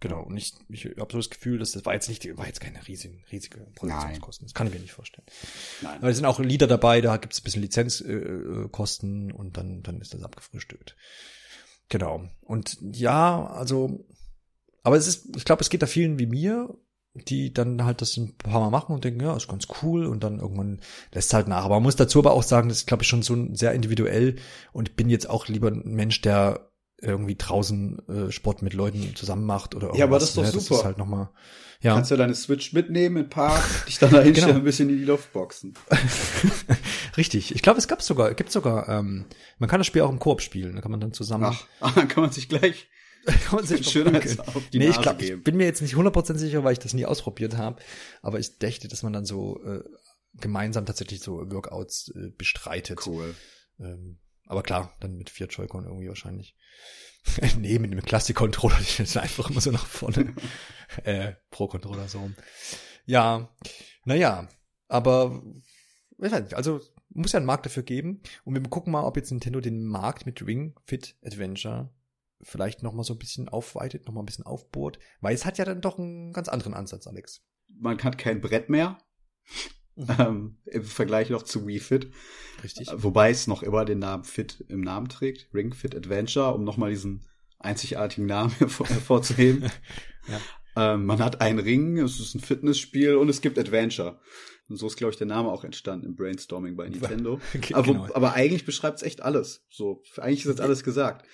[0.00, 2.60] Genau, und ich, ich habe so das Gefühl, dass das war jetzt nicht, war jetzt
[2.60, 4.46] keine riesige, riesige Produktionskosten.
[4.46, 5.26] Das kann ich mir nicht vorstellen.
[5.80, 5.98] Nein.
[5.98, 9.82] Aber es sind auch Lieder dabei, da gibt es ein bisschen Lizenzkosten äh, und dann,
[9.82, 10.96] dann ist das abgefrühstückt.
[11.88, 12.28] Genau.
[12.42, 14.06] Und ja, also,
[14.82, 16.76] aber es ist, ich glaube, es geht da vielen wie mir,
[17.14, 20.22] die dann halt das ein paar Mal machen und denken, ja, ist ganz cool und
[20.22, 20.80] dann irgendwann
[21.12, 21.64] lässt es halt nach.
[21.64, 24.36] Aber man muss dazu aber auch sagen, das ist, glaube ich, schon so sehr individuell
[24.72, 29.14] und ich bin jetzt auch lieber ein Mensch, der irgendwie draußen äh, Sport mit Leuten
[29.14, 29.98] zusammen macht oder irgendwas.
[29.98, 30.50] Ja, aber das ist doch ne?
[30.50, 30.68] super.
[30.68, 31.30] Das ist halt noch mal,
[31.82, 31.94] ja.
[31.94, 34.60] Kannst ja deine Switch mitnehmen im Park, dich dann da hinstellen genau.
[34.60, 35.74] ein bisschen in die Luft boxen.
[37.16, 37.54] Richtig.
[37.54, 39.26] Ich glaube, es gab sogar, gibt sogar, ähm,
[39.58, 41.44] man kann das Spiel auch im Koop spielen, da kann man dann zusammen.
[41.44, 42.88] Ach, dann kann man sich gleich
[43.82, 46.72] Schönheits auf die nee, Nase ich, glaub, ich bin mir jetzt nicht 100% sicher, weil
[46.72, 47.82] ich das nie ausprobiert habe,
[48.22, 49.82] aber ich dächte, dass man dann so äh,
[50.34, 53.04] gemeinsam tatsächlich so Workouts äh, bestreitet.
[53.04, 53.34] Cool.
[53.80, 56.56] Ähm, aber klar, dann mit vier Joy-Con irgendwie wahrscheinlich.
[57.58, 60.34] nee, mit dem Classic-Controller, ich ist einfach immer so nach vorne.
[61.04, 62.30] äh, Pro-Controller so.
[63.04, 63.48] Ja,
[64.04, 64.48] naja,
[64.88, 65.42] aber
[66.52, 66.80] also
[67.10, 68.22] muss ja einen Markt dafür geben.
[68.44, 71.90] Und wir gucken mal, ob jetzt Nintendo den Markt mit Ring Fit Adventure
[72.42, 75.58] vielleicht noch mal so ein bisschen aufweitet, noch mal ein bisschen aufbohrt, weil es hat
[75.58, 77.42] ja dann doch einen ganz anderen Ansatz, Alex.
[77.68, 78.98] Man hat kein Brett mehr.
[79.96, 80.06] Mhm.
[80.18, 82.10] Ähm, Im Vergleich noch zu Wii Fit.
[82.62, 82.88] Richtig.
[82.94, 85.48] Wobei es noch immer den Namen Fit im Namen trägt.
[85.54, 87.22] Ring Fit Adventure, um nochmal diesen
[87.58, 89.62] einzigartigen Namen hervorzuheben.
[90.28, 90.94] ja.
[90.94, 94.20] ähm, man hat einen Ring, es ist ein Fitnessspiel und es gibt Adventure.
[94.68, 97.40] Und so ist, glaube ich, der Name auch entstanden im Brainstorming bei Nintendo.
[97.60, 97.78] genau.
[97.78, 99.64] aber, aber, eigentlich beschreibt es echt alles.
[99.70, 101.26] So, eigentlich ist jetzt alles gesagt.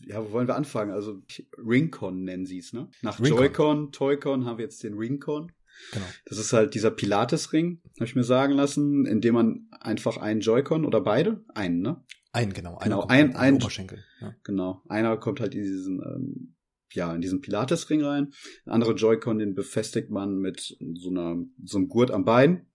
[0.00, 0.92] Ja, wo wollen wir anfangen?
[0.92, 1.22] Also
[1.58, 2.88] Ringcon nennen sie es, ne?
[3.02, 5.52] Nach Joy-Con, Toy-Con haben wir jetzt den Ringcon.
[5.92, 6.06] Genau.
[6.26, 10.40] Das ist halt dieser Pilates-Ring, habe ich mir sagen lassen, in dem man einfach einen
[10.40, 12.04] Joy-Con oder beide, einen, ne?
[12.32, 12.78] Einen, genau.
[12.78, 14.04] Genau, ein, ein, Oberschenkel.
[14.20, 14.34] Ja.
[14.44, 14.82] Genau.
[14.88, 16.54] Einer kommt halt in diesen, ähm,
[16.92, 18.32] ja, in diesen Pilates-Ring rein.
[18.66, 22.66] Der andere Joy-Con, den befestigt man mit so einer, so einem Gurt am Bein.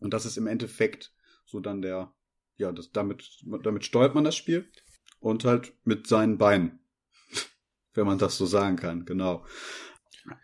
[0.00, 1.12] Und das ist im Endeffekt
[1.44, 2.14] so dann der,
[2.56, 4.68] ja, das, damit, damit steuert man das Spiel.
[5.20, 6.80] Und halt mit seinen Beinen.
[7.94, 9.44] Wenn man das so sagen kann, genau.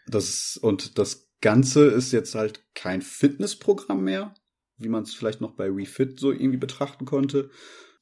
[0.07, 4.35] Das und das Ganze ist jetzt halt kein Fitnessprogramm mehr,
[4.77, 7.51] wie man es vielleicht noch bei Refit so irgendwie betrachten konnte.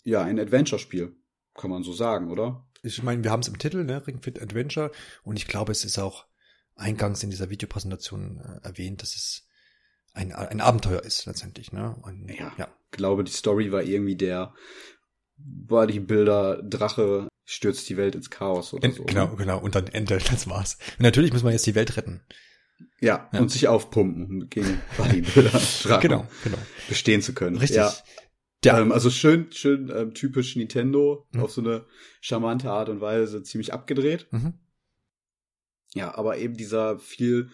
[0.04, 1.16] Ja, ein Adventure-Spiel,
[1.54, 2.66] kann man so sagen, oder?
[2.82, 4.90] Ich meine, wir haben es im Titel, ne, Ring Fit Adventure,
[5.22, 6.26] und ich glaube, es ist auch
[6.76, 9.48] eingangs in dieser Videopräsentation äh, erwähnt, dass es
[10.14, 11.96] ein, ein Abenteuer ist letztendlich, ne?
[12.02, 12.68] Und, ja, ja.
[12.90, 14.54] Ich glaube, die Story war irgendwie der
[15.36, 19.04] Bodybuilder Drache stürzt die Welt ins Chaos oder so.
[19.04, 19.36] Genau, ne?
[19.36, 19.58] genau.
[19.58, 20.78] Und dann Ende, das war's.
[20.98, 22.22] Und natürlich muss man jetzt die Welt retten.
[23.00, 23.40] Ja, ja.
[23.40, 26.58] und sich aufpumpen gegen Bodybuilder genau, genau.
[26.88, 27.56] bestehen zu können.
[27.56, 27.76] Richtig.
[27.76, 27.92] Ja.
[28.64, 28.80] Ja.
[28.80, 31.40] Ähm, also schön, schön ähm, typisch Nintendo, mhm.
[31.40, 31.86] auf so eine
[32.20, 34.26] charmante Art und Weise ziemlich abgedreht.
[34.32, 34.54] Mhm.
[35.94, 37.50] Ja, aber eben dieser viel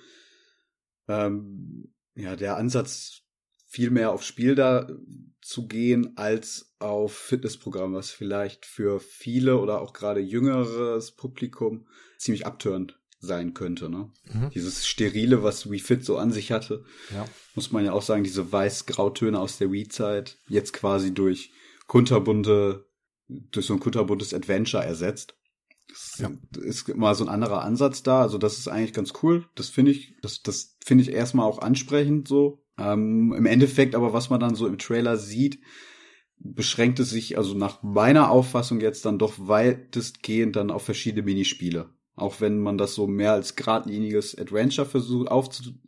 [1.09, 3.23] ähm, ja, der Ansatz
[3.67, 4.89] viel mehr auf Spiel da
[5.41, 11.87] zu gehen als auf Fitnessprogramm, was vielleicht für viele oder auch gerade jüngeres Publikum
[12.19, 13.89] ziemlich abtörend sein könnte.
[13.89, 14.11] Ne?
[14.33, 14.51] Mhm.
[14.51, 17.25] Dieses Sterile, was Wii Fit so an sich hatte, ja.
[17.55, 21.53] muss man ja auch sagen, diese weiß-grautöne aus der Wii-Zeit jetzt quasi durch
[21.87, 22.87] kunterbunte,
[23.29, 25.37] durch so ein kunterbuntes Adventure ersetzt.
[25.89, 26.31] Das ja.
[26.63, 28.23] ist mal so ein anderer Ansatz da.
[28.23, 29.47] Also das ist eigentlich ganz cool.
[29.55, 32.65] Das finde ich, das, das finde ich erstmal auch ansprechend so.
[32.79, 35.61] Ähm, Im Endeffekt aber, was man dann so im Trailer sieht,
[36.39, 41.91] beschränkt es sich also nach meiner Auffassung jetzt dann doch weitestgehend dann auf verschiedene Minispiele.
[42.17, 45.81] Auch wenn man das so mehr als geradliniges Adventure versucht aufzuziehen,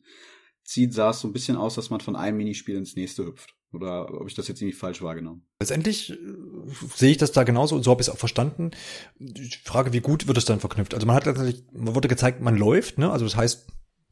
[0.91, 3.55] sah es so ein bisschen aus, dass man von einem Minispiel ins nächste hüpft.
[3.73, 5.45] Oder ob ich das jetzt irgendwie falsch wahrgenommen?
[5.61, 6.17] Letztendlich äh,
[6.95, 8.71] sehe ich das da genauso und so habe ich es auch verstanden.
[9.19, 10.95] Die Frage, wie gut wird es dann verknüpft?
[10.95, 13.11] Also man hat letztendlich, man wurde gezeigt, man läuft, ne?
[13.11, 13.67] Also das heißt,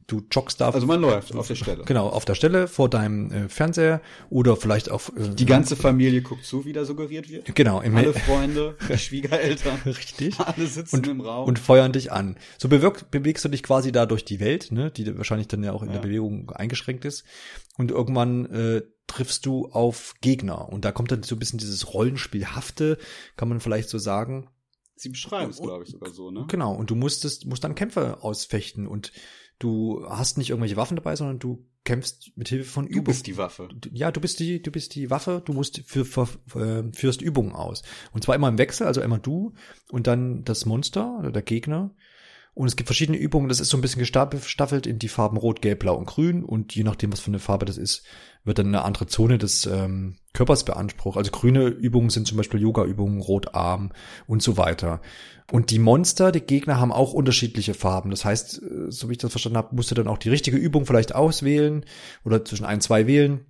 [0.07, 0.69] du joggst da.
[0.69, 1.83] Also man läuft auf der Stelle.
[1.85, 5.11] Genau, auf der Stelle vor deinem äh, Fernseher oder vielleicht auf.
[5.15, 7.53] Äh, die ganze Familie guckt zu, wie da suggeriert wird.
[7.55, 7.81] Genau.
[7.81, 9.79] Im Alle Freunde, die Schwiegereltern.
[9.85, 10.39] Richtig.
[10.39, 11.47] Alle sitzen und, im Raum.
[11.47, 12.37] Und feuern dich an.
[12.57, 15.73] So bewirk, bewegst du dich quasi da durch die Welt, ne, die wahrscheinlich dann ja
[15.73, 15.95] auch in ja.
[15.95, 17.23] der Bewegung eingeschränkt ist.
[17.77, 20.69] Und irgendwann äh, triffst du auf Gegner.
[20.69, 22.97] Und da kommt dann so ein bisschen dieses Rollenspielhafte,
[23.35, 24.49] kann man vielleicht so sagen.
[24.97, 26.45] Sie beschreiben es, glaube ich, sogar so, ne?
[26.47, 26.73] Genau.
[26.73, 29.11] Und du musstest, musst dann Kämpfe ausfechten und
[29.59, 33.05] du hast nicht irgendwelche Waffen dabei, sondern du kämpfst mit Hilfe von Übungen.
[33.05, 33.69] Du bist die Waffe.
[33.91, 37.53] Ja, du bist die, du bist die Waffe, du musst für, für, für führst Übungen
[37.53, 37.83] aus.
[38.11, 39.53] Und zwar immer im Wechsel, also immer du
[39.89, 41.95] und dann das Monster oder der Gegner.
[42.55, 45.61] Und es gibt verschiedene Übungen, das ist so ein bisschen gestaffelt in die Farben Rot,
[45.61, 46.41] Gelb, Blau und Grün.
[46.41, 48.05] Und je nachdem, was für eine Farbe das ist,
[48.45, 51.17] wird dann eine andere Zone des ähm, Körpers beansprucht.
[51.17, 53.91] Also grüne Übungen sind zum Beispiel Yoga-Übungen, Rotarm
[54.25, 55.01] und so weiter.
[55.51, 58.09] Und die Monster, die Gegner haben auch unterschiedliche Farben.
[58.09, 60.55] Das heißt, äh, so wie ich das verstanden habe, musst du dann auch die richtige
[60.55, 61.83] Übung vielleicht auswählen
[62.23, 63.45] oder zwischen ein, zwei wählen.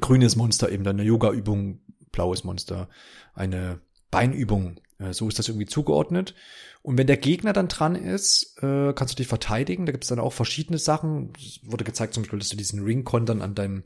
[0.00, 1.78] Grünes Monster eben dann eine Yoga-Übung,
[2.10, 2.88] blaues Monster
[3.34, 4.80] eine Beinübung.
[5.02, 6.34] Äh, so ist das irgendwie zugeordnet.
[6.82, 9.86] Und wenn der Gegner dann dran ist, äh, kannst du dich verteidigen.
[9.86, 11.32] Da gibt es dann auch verschiedene Sachen.
[11.36, 13.84] Es wurde gezeigt zum Beispiel, dass du diesen Ring-Con dann an deinem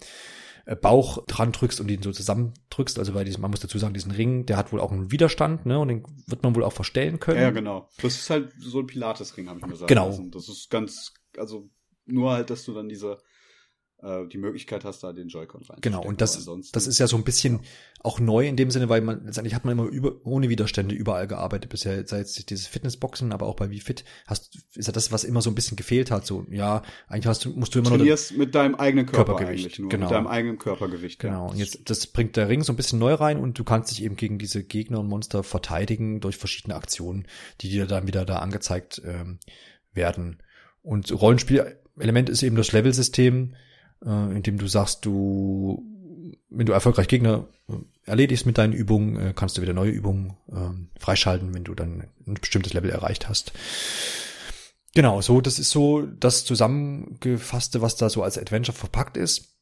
[0.64, 2.98] äh, Bauch dran drückst und ihn so zusammendrückst.
[2.98, 5.66] Also weil diesem, man muss dazu sagen, diesen Ring, der hat wohl auch einen Widerstand,
[5.66, 5.78] ne?
[5.78, 7.40] Und den wird man wohl auch verstellen können.
[7.40, 7.88] Ja, genau.
[8.00, 9.88] Das ist halt so ein Pilates-Ring, habe ich mir gesagt.
[9.88, 10.18] Genau.
[10.30, 11.68] Das ist ganz, also
[12.06, 13.18] nur halt, dass du dann diese
[14.06, 15.78] äh, die Möglichkeit hast, da den Joy-Con rein.
[15.80, 17.60] Genau, und das, das ist ja so ein bisschen ja.
[18.02, 21.26] auch neu in dem Sinne, weil man letztendlich hat man immer über, ohne Widerstände überall
[21.26, 25.10] gearbeitet bisher, sei es dieses Fitnessboxen, aber auch bei Wie Fit hast, ist ja das,
[25.10, 27.90] was immer so ein bisschen gefehlt hat, so, ja, eigentlich hast du, musst du immer
[27.90, 27.96] noch.
[27.96, 30.06] Trainierst mit deinem eigenen Körper Körpergewicht, nur, genau.
[30.06, 31.18] mit deinem eigenen Körpergewicht.
[31.18, 33.90] Genau, und jetzt, das bringt der Ring so ein bisschen neu rein und du kannst
[33.90, 37.26] dich eben gegen diese Gegner und Monster verteidigen durch verschiedene Aktionen,
[37.60, 39.38] die dir dann wieder da angezeigt ähm,
[39.92, 40.42] werden.
[40.82, 43.54] Und Rollenspielelement ist eben das Level-System,
[44.04, 45.82] äh, in dem du sagst, du,
[46.50, 50.36] wenn du erfolgreich Gegner äh, erledigst mit deinen Übungen, äh, kannst du wieder neue Übungen
[50.50, 53.52] äh, freischalten, wenn du dann ein bestimmtes Level erreicht hast.
[54.94, 59.56] Genau, so, das ist so das Zusammengefasste, was da so als Adventure verpackt ist.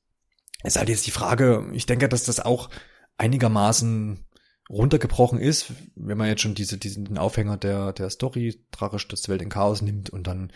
[0.62, 2.70] Es ist halt jetzt die Frage, ich denke, dass das auch
[3.18, 4.24] einigermaßen
[4.70, 9.42] runtergebrochen ist, wenn man jetzt schon diese, diesen Aufhänger der, der Story, Drache stürzt Welt
[9.42, 10.52] in Chaos nimmt und dann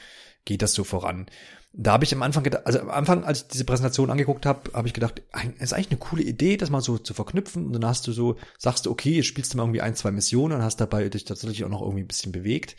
[0.48, 1.26] geht das so voran.
[1.74, 4.72] Da habe ich am Anfang gedacht, also am Anfang, als ich diese Präsentation angeguckt habe,
[4.72, 5.22] habe ich gedacht,
[5.58, 8.12] es ist eigentlich eine coole Idee, das mal so zu verknüpfen und dann hast du
[8.12, 11.06] so, sagst du, okay, jetzt spielst du mal irgendwie ein, zwei Missionen und hast dabei
[11.10, 12.76] dich tatsächlich auch noch irgendwie ein bisschen bewegt.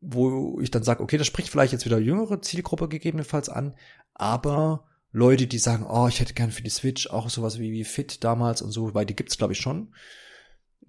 [0.00, 3.76] Wo ich dann sage, okay, das spricht vielleicht jetzt wieder jüngere Zielgruppe gegebenenfalls an,
[4.14, 7.84] aber Leute, die sagen, oh, ich hätte gern für die Switch auch sowas wie, wie
[7.84, 9.94] Fit damals und so, weil die gibt's glaube ich schon.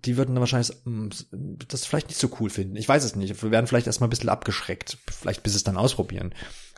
[0.07, 1.09] Die würden dann wahrscheinlich hm,
[1.67, 2.77] das vielleicht nicht so cool finden.
[2.77, 3.43] Ich weiß es nicht.
[3.43, 6.33] Wir werden vielleicht erstmal ein bisschen abgeschreckt, vielleicht bis es dann ausprobieren.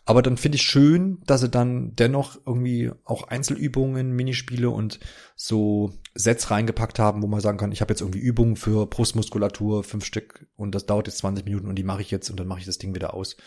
[0.05, 4.99] Aber dann finde ich schön, dass sie dann dennoch irgendwie auch Einzelübungen, Minispiele und
[5.35, 9.83] so Sets reingepackt haben, wo man sagen kann, ich habe jetzt irgendwie Übungen für Brustmuskulatur,
[9.83, 12.47] fünf Stück und das dauert jetzt 20 Minuten und die mache ich jetzt und dann
[12.47, 13.37] mache ich das Ding wieder aus,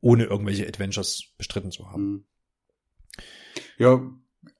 [0.00, 2.28] ohne irgendwelche Adventures bestritten zu haben.
[3.76, 4.00] Ja,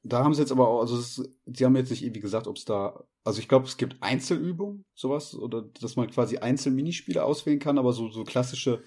[0.02, 2.56] da haben sie jetzt aber auch, also ist, sie haben jetzt nicht irgendwie gesagt, ob
[2.56, 7.58] es da, also ich glaube, es gibt Einzelübungen, sowas, oder dass man quasi Einzelminispiele auswählen
[7.58, 8.82] kann, aber so, so klassische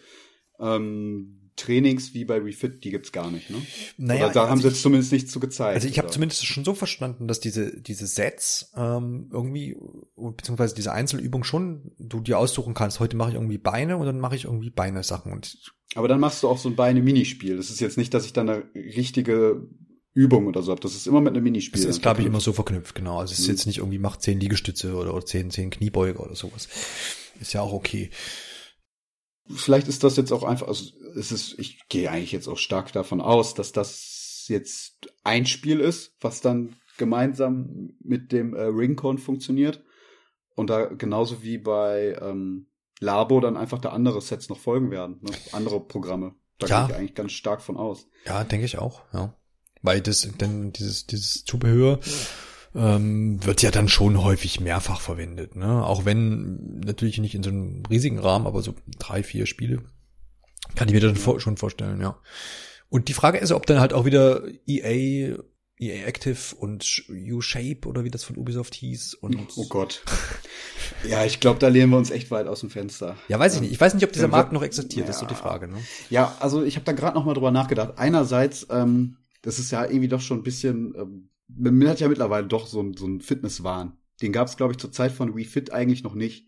[0.60, 3.58] ähm, Trainings wie bei Refit, die gibt's gar nicht, ne?
[3.97, 5.75] Naja, Oder da also haben sie jetzt zumindest nichts zu gezeigt.
[5.75, 9.77] Also ich habe zumindest schon so verstanden, dass diese diese Sets ähm, irgendwie
[10.15, 12.99] beziehungsweise diese Einzelübung schon du dir aussuchen kannst.
[12.99, 15.56] Heute mache ich irgendwie Beine und dann mache ich irgendwie Beine Sachen und
[15.95, 17.56] aber dann machst du auch so ein Beine-Minispiel.
[17.56, 19.67] Das ist jetzt nicht, dass ich dann eine richtige
[20.13, 20.82] Übung oder so habe.
[20.82, 21.82] Das ist immer mit einem Minispiel.
[21.82, 23.19] Das ist, glaube ich, immer so verknüpft, genau.
[23.19, 23.54] Also es ist mhm.
[23.54, 26.67] jetzt nicht irgendwie macht zehn Liegestütze oder, oder zehn, zehn Kniebeuge oder sowas.
[27.39, 28.12] Ist ja auch okay.
[29.49, 32.93] Vielleicht ist das jetzt auch einfach, also es ist, ich gehe eigentlich jetzt auch stark
[32.93, 39.17] davon aus, dass das jetzt ein Spiel ist, was dann gemeinsam mit dem äh, Ringcon
[39.17, 39.84] funktioniert.
[40.56, 42.67] Und da genauso wie bei ähm,
[42.99, 45.32] Labo dann einfach da andere Sets noch folgen werden, ne?
[45.52, 46.36] andere Programme.
[46.60, 46.86] Da ja.
[46.86, 48.08] gehe ich eigentlich ganz stark von aus.
[48.26, 49.36] Ja, denke ich auch, ja.
[49.83, 51.99] Weil das, denn dieses, dieses Zubehör
[52.73, 55.85] ähm, wird ja dann schon häufig mehrfach verwendet, ne?
[55.85, 59.83] Auch wenn natürlich nicht in so einem riesigen Rahmen, aber so drei, vier Spiele
[60.75, 62.17] kann ich mir dann vor, schon vorstellen, ja.
[62.89, 65.37] Und die Frage ist, ob dann halt auch wieder EA
[65.79, 70.03] EA Active und U-Shape oder wie das von Ubisoft hieß und oh Gott.
[71.07, 73.17] ja, ich glaube, da lehnen wir uns echt weit aus dem Fenster.
[73.27, 73.71] Ja, weiß ich nicht.
[73.71, 75.11] Ich weiß nicht, ob dieser Markt noch existiert, ja.
[75.11, 75.77] ist so die Frage, ne?
[76.09, 77.97] Ja, also ich habe da gerade noch mal drüber nachgedacht.
[77.97, 82.47] Einerseits ähm, das ist ja irgendwie doch schon ein bisschen, ähm, man hat ja mittlerweile
[82.47, 83.97] doch so, so einen Fitnesswahn.
[84.21, 86.47] Den gab es, glaube ich, zur Zeit von WeFit eigentlich noch nicht.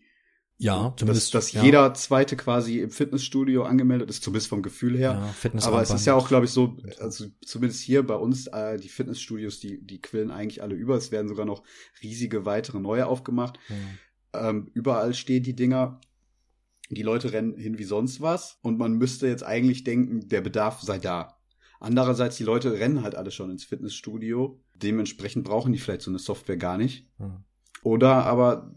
[0.58, 1.34] Ja, zumindest.
[1.34, 1.62] Dass, dass ja.
[1.62, 5.34] jeder zweite quasi im Fitnessstudio angemeldet ist, zumindest vom Gefühl her.
[5.44, 8.78] Ja, Aber es ist ja auch, glaube ich, so, also zumindest hier bei uns, äh,
[8.78, 10.96] die Fitnessstudios, die, die quillen eigentlich alle über.
[10.96, 11.62] Es werden sogar noch
[12.02, 13.58] riesige weitere neue aufgemacht.
[13.68, 13.98] Mhm.
[14.32, 16.00] Ähm, überall stehen die Dinger.
[16.88, 18.58] Die Leute rennen hin wie sonst was.
[18.62, 21.35] Und man müsste jetzt eigentlich denken, der Bedarf sei da.
[21.80, 24.62] Andererseits, die Leute rennen halt alle schon ins Fitnessstudio.
[24.74, 27.08] Dementsprechend brauchen die vielleicht so eine Software gar nicht.
[27.18, 27.44] Mhm.
[27.82, 28.74] Oder aber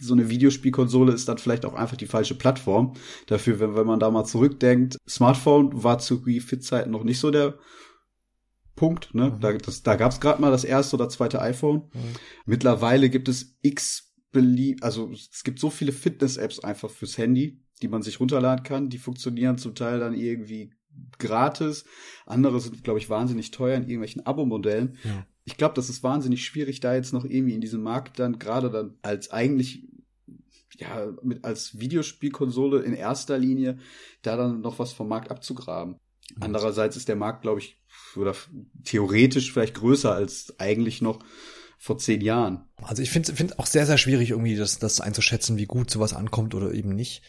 [0.00, 2.94] so eine Videospielkonsole ist dann vielleicht auch einfach die falsche Plattform.
[3.26, 7.30] Dafür, wenn, wenn man da mal zurückdenkt, Smartphone war zu Wii Fit-Zeiten noch nicht so
[7.30, 7.58] der
[8.76, 9.14] Punkt.
[9.14, 9.30] Ne?
[9.30, 9.40] Mhm.
[9.40, 11.90] Da, das, da gab es gerade mal das erste oder zweite iPhone.
[11.92, 12.14] Mhm.
[12.46, 17.88] Mittlerweile gibt es x belieb, also es gibt so viele Fitness-Apps einfach fürs Handy, die
[17.88, 18.88] man sich runterladen kann.
[18.90, 20.74] Die funktionieren zum Teil dann irgendwie
[21.18, 21.84] gratis.
[22.26, 24.96] Andere sind, glaube ich, wahnsinnig teuer in irgendwelchen Abo-Modellen.
[25.04, 25.26] Ja.
[25.44, 28.70] Ich glaube, das ist wahnsinnig schwierig, da jetzt noch irgendwie in diesem Markt dann gerade
[28.70, 29.88] dann als eigentlich
[30.76, 33.78] ja, mit als Videospielkonsole in erster Linie
[34.22, 35.96] da dann noch was vom Markt abzugraben.
[36.40, 37.82] Andererseits ist der Markt, glaube ich,
[38.16, 38.34] oder
[38.84, 41.20] theoretisch vielleicht größer als eigentlich noch
[41.78, 42.64] vor zehn Jahren.
[42.82, 46.12] Also ich finde es auch sehr, sehr schwierig, irgendwie das, das einzuschätzen, wie gut sowas
[46.12, 47.22] ankommt oder eben nicht.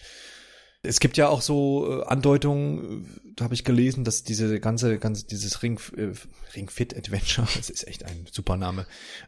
[0.82, 5.64] Es gibt ja auch so äh, Andeutungen, habe ich gelesen, dass diese ganze, ganze dieses
[5.64, 6.12] Ring, äh,
[6.56, 8.86] Ring Fit Adventure, das ist echt ein super Name.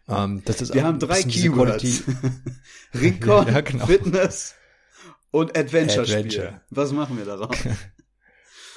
[0.07, 2.03] Ähm, das ist Wir haben drei Keywords.
[2.93, 3.85] Ringcon, ja, genau.
[3.85, 4.55] Fitness
[5.31, 6.61] und Adventure, Adventure.
[6.69, 7.57] Was machen wir daraus?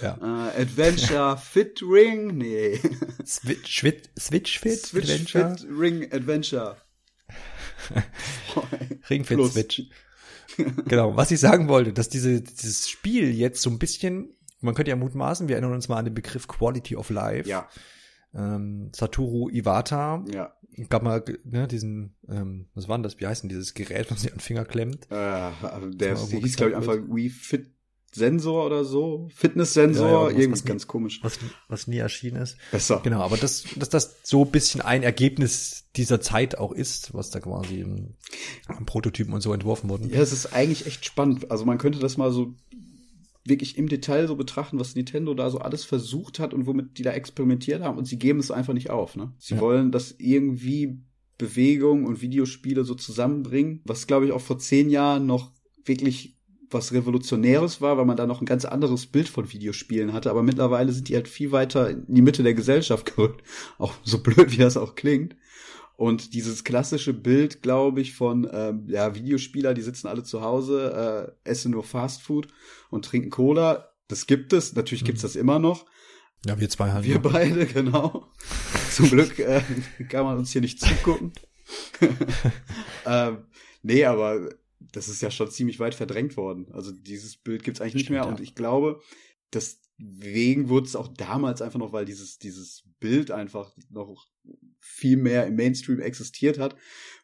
[0.02, 0.18] Ja.
[0.20, 2.36] Äh, Adventure Fit Ring?
[2.36, 2.80] Nee.
[3.24, 5.56] Switch, Switch, Switch Fit Switch Adventure?
[5.56, 6.76] Fit Ring Adventure.
[9.08, 9.52] Ring Fit Plus.
[9.52, 9.82] Switch.
[10.86, 14.90] genau, was ich sagen wollte, dass diese, dieses Spiel jetzt so ein bisschen, man könnte
[14.90, 17.48] ja mutmaßen, wir erinnern uns mal an den Begriff Quality of Life.
[17.48, 17.68] Ja.
[18.34, 20.24] Ähm, Satoru Iwata.
[20.32, 20.54] Ja.
[20.88, 24.22] Gab mal, ne, diesen, ähm, was war denn das, wie heißt denn dieses Gerät, was
[24.22, 25.04] sich an den Finger klemmt?
[25.10, 25.50] Äh,
[25.92, 27.70] der, hieß, glaube ich, einfach Wii Fit
[28.14, 31.18] Sensor oder so, Fitnesssensor, ja, ja, irgendwas ganz komisch.
[31.22, 32.56] Was, was nie erschienen ist.
[32.70, 33.00] Besser.
[33.02, 37.30] Genau, aber das, dass das so ein bisschen ein Ergebnis dieser Zeit auch ist, was
[37.30, 38.14] da quasi im,
[38.68, 40.06] im Prototypen und so entworfen wurde.
[40.06, 41.50] Ja, es ist eigentlich echt spannend.
[41.50, 42.54] Also man könnte das mal so
[43.46, 47.02] wirklich im Detail so betrachten, was Nintendo da so alles versucht hat und womit die
[47.02, 49.32] da experimentiert haben und sie geben es einfach nicht auf, ne?
[49.38, 49.60] Sie ja.
[49.60, 50.98] wollen das irgendwie
[51.36, 55.52] Bewegung und Videospiele so zusammenbringen, was glaube ich auch vor zehn Jahren noch
[55.84, 56.34] wirklich
[56.70, 60.30] was Revolutionäres war, weil man da noch ein ganz anderes Bild von Videospielen hatte.
[60.30, 63.42] Aber mittlerweile sind die halt viel weiter in die Mitte der Gesellschaft gerückt.
[63.78, 65.36] Auch so blöd, wie das auch klingt.
[65.96, 71.34] Und dieses klassische Bild, glaube ich, von ähm, ja, Videospieler, die sitzen alle zu Hause,
[71.44, 72.48] äh, essen nur Fastfood
[72.90, 73.92] und trinken Cola.
[74.08, 74.74] Das gibt es.
[74.74, 75.26] Natürlich gibt's mhm.
[75.26, 75.86] das immer noch.
[76.46, 77.04] Ja, wir zwei halt.
[77.04, 78.26] Wir beide, genau.
[78.90, 79.62] Zum Glück äh,
[80.08, 81.32] kann man uns hier nicht zugucken.
[83.06, 83.44] ähm,
[83.82, 86.66] nee, aber das ist ja schon ziemlich weit verdrängt worden.
[86.72, 88.24] Also dieses Bild gibt's eigentlich nicht Stimmt, mehr.
[88.24, 88.30] Ja.
[88.30, 89.00] Und ich glaube,
[89.52, 94.26] deswegen wurde es auch damals einfach noch, weil dieses, dieses Bild einfach noch
[94.86, 96.76] viel mehr im Mainstream existiert hat,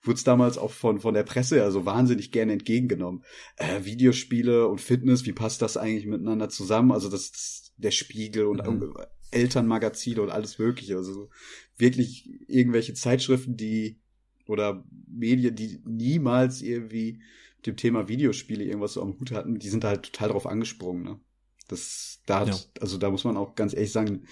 [0.03, 3.23] wurde es damals auch von, von der Presse ja so wahnsinnig gerne entgegengenommen.
[3.57, 6.91] Äh, Videospiele und Fitness, wie passt das eigentlich miteinander zusammen?
[6.91, 8.95] Also das, das der Spiegel und mhm.
[9.31, 10.97] Elternmagazine und alles mögliche.
[10.97, 11.31] Also so
[11.77, 14.01] wirklich irgendwelche Zeitschriften, die
[14.47, 17.23] oder Medien, die niemals irgendwie
[17.67, 21.05] dem Thema Videospiele irgendwas so am Hut hatten, die sind halt total drauf angesprungen.
[21.05, 21.21] Ne?
[21.69, 22.57] Das, da hat, ja.
[22.81, 24.25] also da muss man auch ganz ehrlich sagen,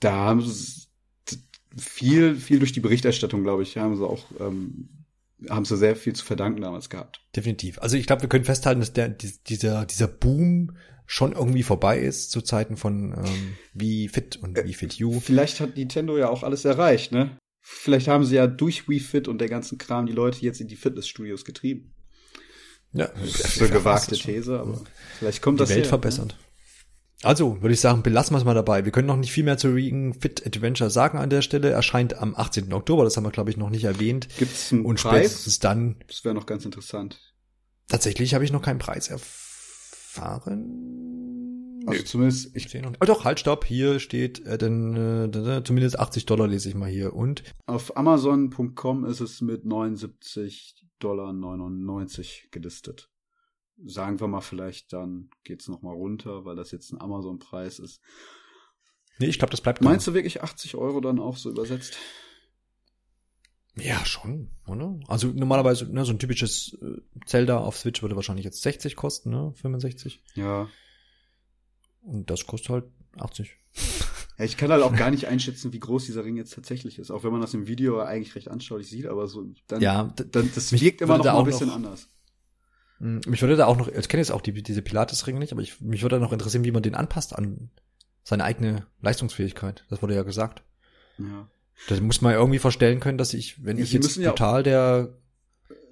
[0.00, 0.91] da haben sie
[1.76, 4.88] viel, viel durch die Berichterstattung, glaube ich, haben sie auch, ähm,
[5.48, 7.20] haben sie sehr viel zu verdanken damals gehabt.
[7.34, 7.78] Definitiv.
[7.80, 12.30] Also ich glaube, wir können festhalten, dass der, dieser, dieser Boom schon irgendwie vorbei ist
[12.30, 15.20] zu Zeiten von ähm, wie Fit und wie Fit You.
[15.20, 17.36] Vielleicht hat Nintendo ja auch alles erreicht, ne?
[17.60, 20.68] Vielleicht haben sie ja durch Wii Fit und der ganzen Kram die Leute jetzt in
[20.68, 21.94] die Fitnessstudios getrieben.
[22.92, 24.82] Ja, das ist eine gewagte These, aber
[25.18, 26.28] vielleicht kommt die das Welt her, verbessert.
[26.28, 26.34] Ne?
[27.22, 28.84] Also, würde ich sagen, belassen wir es mal dabei.
[28.84, 31.70] Wir können noch nicht viel mehr zu Ring Fit Adventure sagen an der Stelle.
[31.70, 32.72] Erscheint am 18.
[32.72, 34.28] Oktober, das haben wir, glaube ich, noch nicht erwähnt.
[34.38, 35.26] Gibt's einen Und Preis?
[35.26, 35.96] spätestens dann.
[36.08, 37.20] Das wäre noch ganz interessant.
[37.88, 40.88] Tatsächlich habe ich noch keinen Preis erfahren.
[41.86, 42.04] Also Nö.
[42.06, 43.02] zumindest, ich sehe noch nicht.
[43.02, 46.88] Oh doch, halt, stopp, hier steht äh, denn, äh, zumindest 80 Dollar lese ich mal
[46.88, 47.12] hier.
[47.12, 47.42] Und?
[47.66, 53.10] Auf Amazon.com ist es mit 79 Dollar 99 gelistet.
[53.84, 58.00] Sagen wir mal vielleicht, dann geht's noch mal runter, weil das jetzt ein Amazon-Preis ist.
[59.18, 59.82] Nee, ich glaube, das bleibt.
[59.82, 61.96] Meinst du wirklich 80 Euro dann auch so übersetzt?
[63.76, 65.00] Ja, schon, oder?
[65.08, 69.30] Also normalerweise, ne, so ein typisches äh, Zelda auf Switch würde wahrscheinlich jetzt 60 kosten,
[69.30, 69.52] ne?
[69.54, 70.22] 65.
[70.34, 70.68] Ja.
[72.02, 72.84] Und das kostet halt
[73.18, 73.56] 80.
[74.38, 77.10] Ja, ich kann halt auch gar nicht einschätzen, wie groß dieser Ring jetzt tatsächlich ist,
[77.10, 80.50] auch wenn man das im Video eigentlich recht anschaulich sieht, aber so dann, ja, dann
[80.54, 82.08] das wirkt immer noch ein bisschen noch, anders.
[83.02, 85.60] Hm, mich würde da auch noch, ich kenne jetzt auch die, diese Pilates-Ringe nicht, aber
[85.60, 87.70] ich, mich würde da noch interessieren, wie man den anpasst an
[88.22, 89.84] seine eigene Leistungsfähigkeit.
[89.90, 90.62] Das wurde ja gesagt.
[91.18, 91.48] Ja.
[91.88, 95.18] Das muss man irgendwie verstellen können, dass ich, wenn ja, ich jetzt total ja der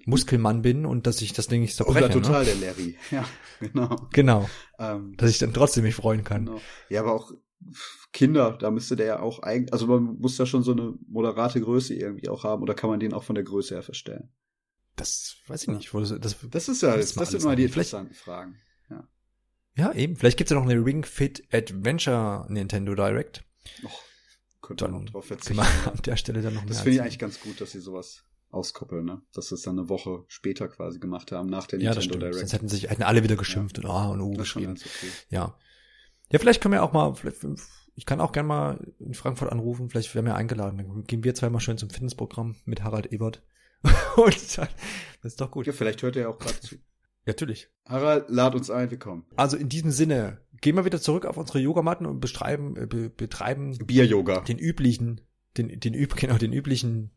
[0.07, 2.05] Muskelmann bin und dass ich das Ding nicht zerbreche.
[2.05, 2.53] Oder total ne?
[2.53, 2.97] der Larry.
[3.11, 3.25] Ja,
[3.59, 4.09] genau.
[4.13, 4.51] Genau.
[4.79, 6.47] Ähm, dass ich dann trotzdem mich freuen kann.
[6.47, 6.61] Genau.
[6.91, 7.33] Ja, aber auch
[8.13, 11.61] Kinder, da müsste der ja auch eigentlich, also man muss da schon so eine moderate
[11.61, 14.31] Größe irgendwie auch haben oder kann man den auch von der Größe her verstellen?
[15.01, 15.95] Das weiß ich nicht.
[15.95, 18.59] Das, das, das ist ja, das, das sind mal die interessanten Fragen.
[18.91, 19.09] Ja.
[19.77, 20.17] ja, eben.
[20.17, 23.43] Vielleicht gibt's ja noch eine Ring Fit Adventure Nintendo Direct.
[23.83, 24.03] Och,
[24.61, 25.59] könnte man noch drauf verzichten.
[25.87, 29.07] An der Stelle dann noch Das finde ich eigentlich ganz gut, dass sie sowas auskoppeln,
[29.07, 29.23] ne?
[29.33, 32.39] Dass sie es dann eine Woche später quasi gemacht haben, nach der ja, Nintendo Direct.
[32.39, 33.85] Sonst hätten sich, hätten alle wieder geschimpft ja.
[33.85, 34.73] und ah und oh geschrieben.
[34.73, 35.13] Okay.
[35.31, 35.57] Ja.
[36.31, 37.15] Ja, vielleicht können wir auch mal,
[37.97, 40.79] ich kann auch gern mal in Frankfurt anrufen, vielleicht werden wir eingeladen.
[40.79, 43.43] Dann gehen wir zweimal schön zum Fitnessprogramm mit Harald Ebert.
[44.17, 44.69] und dann,
[45.23, 45.67] das ist doch gut.
[45.67, 46.77] Ja, vielleicht hört er ja auch gerade zu.
[47.27, 47.69] Natürlich.
[47.87, 49.25] Harald, lad uns ein, wir kommen.
[49.37, 53.11] Also in diesem Sinne, gehen wir wieder zurück auf unsere Yogamatten und betreiben, äh, be,
[53.11, 54.41] betreiben Bier-Yoga.
[54.41, 55.21] Den üblichen,
[55.57, 57.11] den, den, üb, genau, den üblichen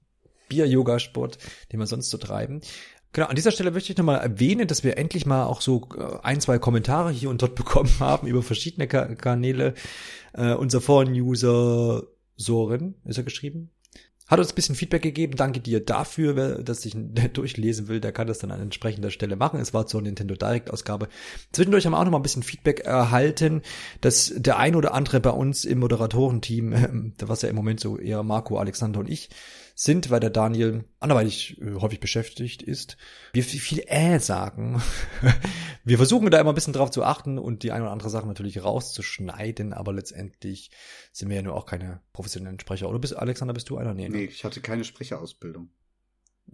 [0.50, 1.38] Bier-Yoga-Sport,
[1.72, 2.62] den wir sonst so treiben.
[3.14, 6.18] Genau, an dieser Stelle möchte ich nochmal erwähnen, dass wir endlich mal auch so äh,
[6.24, 9.76] ein, zwei Kommentare hier und dort bekommen haben über verschiedene Ka Kanäle.
[10.34, 12.04] Äh, unser Foren-User
[12.36, 13.70] Soren, ist er geschrieben?
[14.28, 15.36] Hat uns ein bisschen Feedback gegeben.
[15.36, 16.36] Danke dir dafür.
[16.36, 16.96] Wer das sich
[17.34, 19.60] durchlesen will, der kann das dann an entsprechender Stelle machen.
[19.60, 21.10] Es war zur Nintendo Direct Ausgabe.
[21.52, 23.62] Zwischendurch haben wir auch noch mal ein bisschen Feedback erhalten,
[24.02, 28.24] dass der ein oder andere bei uns im Moderatorenteam, was ja im Moment so eher
[28.24, 29.30] Marco, Alexander und ich
[29.76, 32.98] sind, weil der Daniel anderweitig äh, häufig beschäftigt ist.
[33.34, 34.82] Wir viel äh sagen.
[35.84, 38.28] wir versuchen da immer ein bisschen drauf zu achten und die ein oder andere Sache
[38.28, 40.72] natürlich rauszuschneiden, aber letztendlich
[41.12, 42.90] sind wir ja nur auch keine professionellen Sprecher.
[42.90, 43.94] Oder bist Alexander, bist du einer?
[43.94, 44.18] Nee, ne?
[44.18, 45.70] nee ich hatte keine Sprecherausbildung.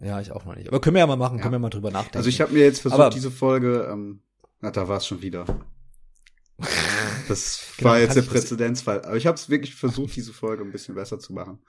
[0.01, 0.69] Ja, ich auch noch nicht.
[0.69, 1.41] Aber können wir ja mal machen, ja.
[1.41, 2.17] können wir mal drüber nachdenken.
[2.17, 4.21] Also ich habe mir jetzt versucht, aber, diese Folge, ähm,
[4.61, 5.45] na, da war es schon wieder.
[7.27, 9.03] Das genau, war jetzt der Präzedenzfall.
[9.03, 11.59] Aber ich habe es wirklich versucht, diese Folge ein bisschen besser zu machen.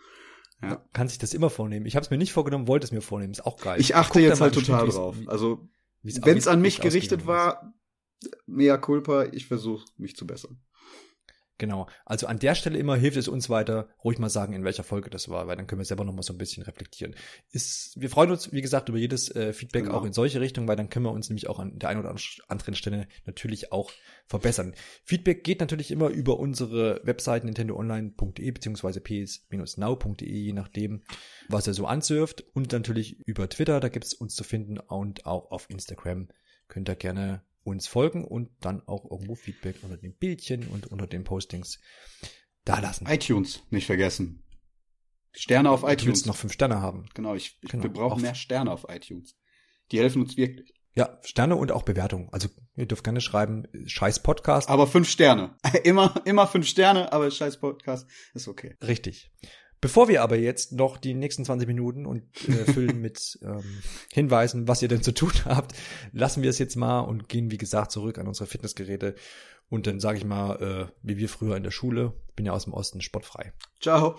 [0.62, 0.84] Ja.
[0.92, 1.86] Kann sich das immer vornehmen.
[1.86, 3.32] Ich habe es mir nicht vorgenommen, wollte es mir vornehmen.
[3.32, 3.80] Ist auch geil.
[3.80, 5.16] Ich achte ich jetzt halt total drauf.
[5.26, 5.68] Also,
[6.02, 7.74] wenn es an mich gerichtet war,
[8.46, 10.60] mea culpa, ich versuche mich zu bessern.
[11.60, 11.88] Genau.
[12.06, 15.10] Also an der Stelle immer hilft es uns weiter, ruhig mal sagen, in welcher Folge
[15.10, 17.14] das war, weil dann können wir selber noch mal so ein bisschen reflektieren.
[17.50, 19.98] Ist, wir freuen uns, wie gesagt, über jedes äh, Feedback genau.
[19.98, 22.16] auch in solche Richtungen, weil dann können wir uns nämlich auch an der einen oder
[22.48, 23.92] anderen Stelle natürlich auch
[24.26, 24.74] verbessern.
[25.04, 31.02] Feedback geht natürlich immer über unsere Webseiten nintendoonline.de beziehungsweise ps-now.de, je nachdem,
[31.50, 35.50] was er so ansurft und natürlich über Twitter, da gibt's uns zu finden und auch
[35.50, 36.28] auf Instagram
[36.68, 41.06] könnt ihr gerne uns folgen und dann auch irgendwo Feedback unter den Bildchen und unter
[41.06, 41.78] den Postings
[42.64, 43.06] da lassen.
[43.06, 44.42] iTunes nicht vergessen.
[45.32, 46.02] Sterne auf iTunes.
[46.02, 47.08] Du willst noch fünf Sterne haben.
[47.14, 47.84] Genau, ich, ich genau.
[47.84, 49.36] wir brauchen mehr Sterne auf iTunes.
[49.92, 50.74] Die helfen uns wirklich.
[50.94, 52.28] Ja, Sterne und auch Bewertungen.
[52.32, 54.68] Also ihr dürft gerne schreiben, scheiß Podcast.
[54.68, 55.56] Aber fünf Sterne.
[55.84, 58.76] Immer, immer fünf Sterne, aber scheiß Podcast ist okay.
[58.82, 59.30] Richtig.
[59.80, 63.62] Bevor wir aber jetzt noch die nächsten 20 Minuten und äh, füllen mit ähm,
[64.12, 65.72] Hinweisen, was ihr denn zu tun habt,
[66.12, 69.14] lassen wir es jetzt mal und gehen, wie gesagt, zurück an unsere Fitnessgeräte.
[69.68, 72.64] Und dann sage ich mal, äh, wie wir früher in der Schule, bin ja aus
[72.64, 73.52] dem Osten, sportfrei.
[73.80, 74.16] Ciao.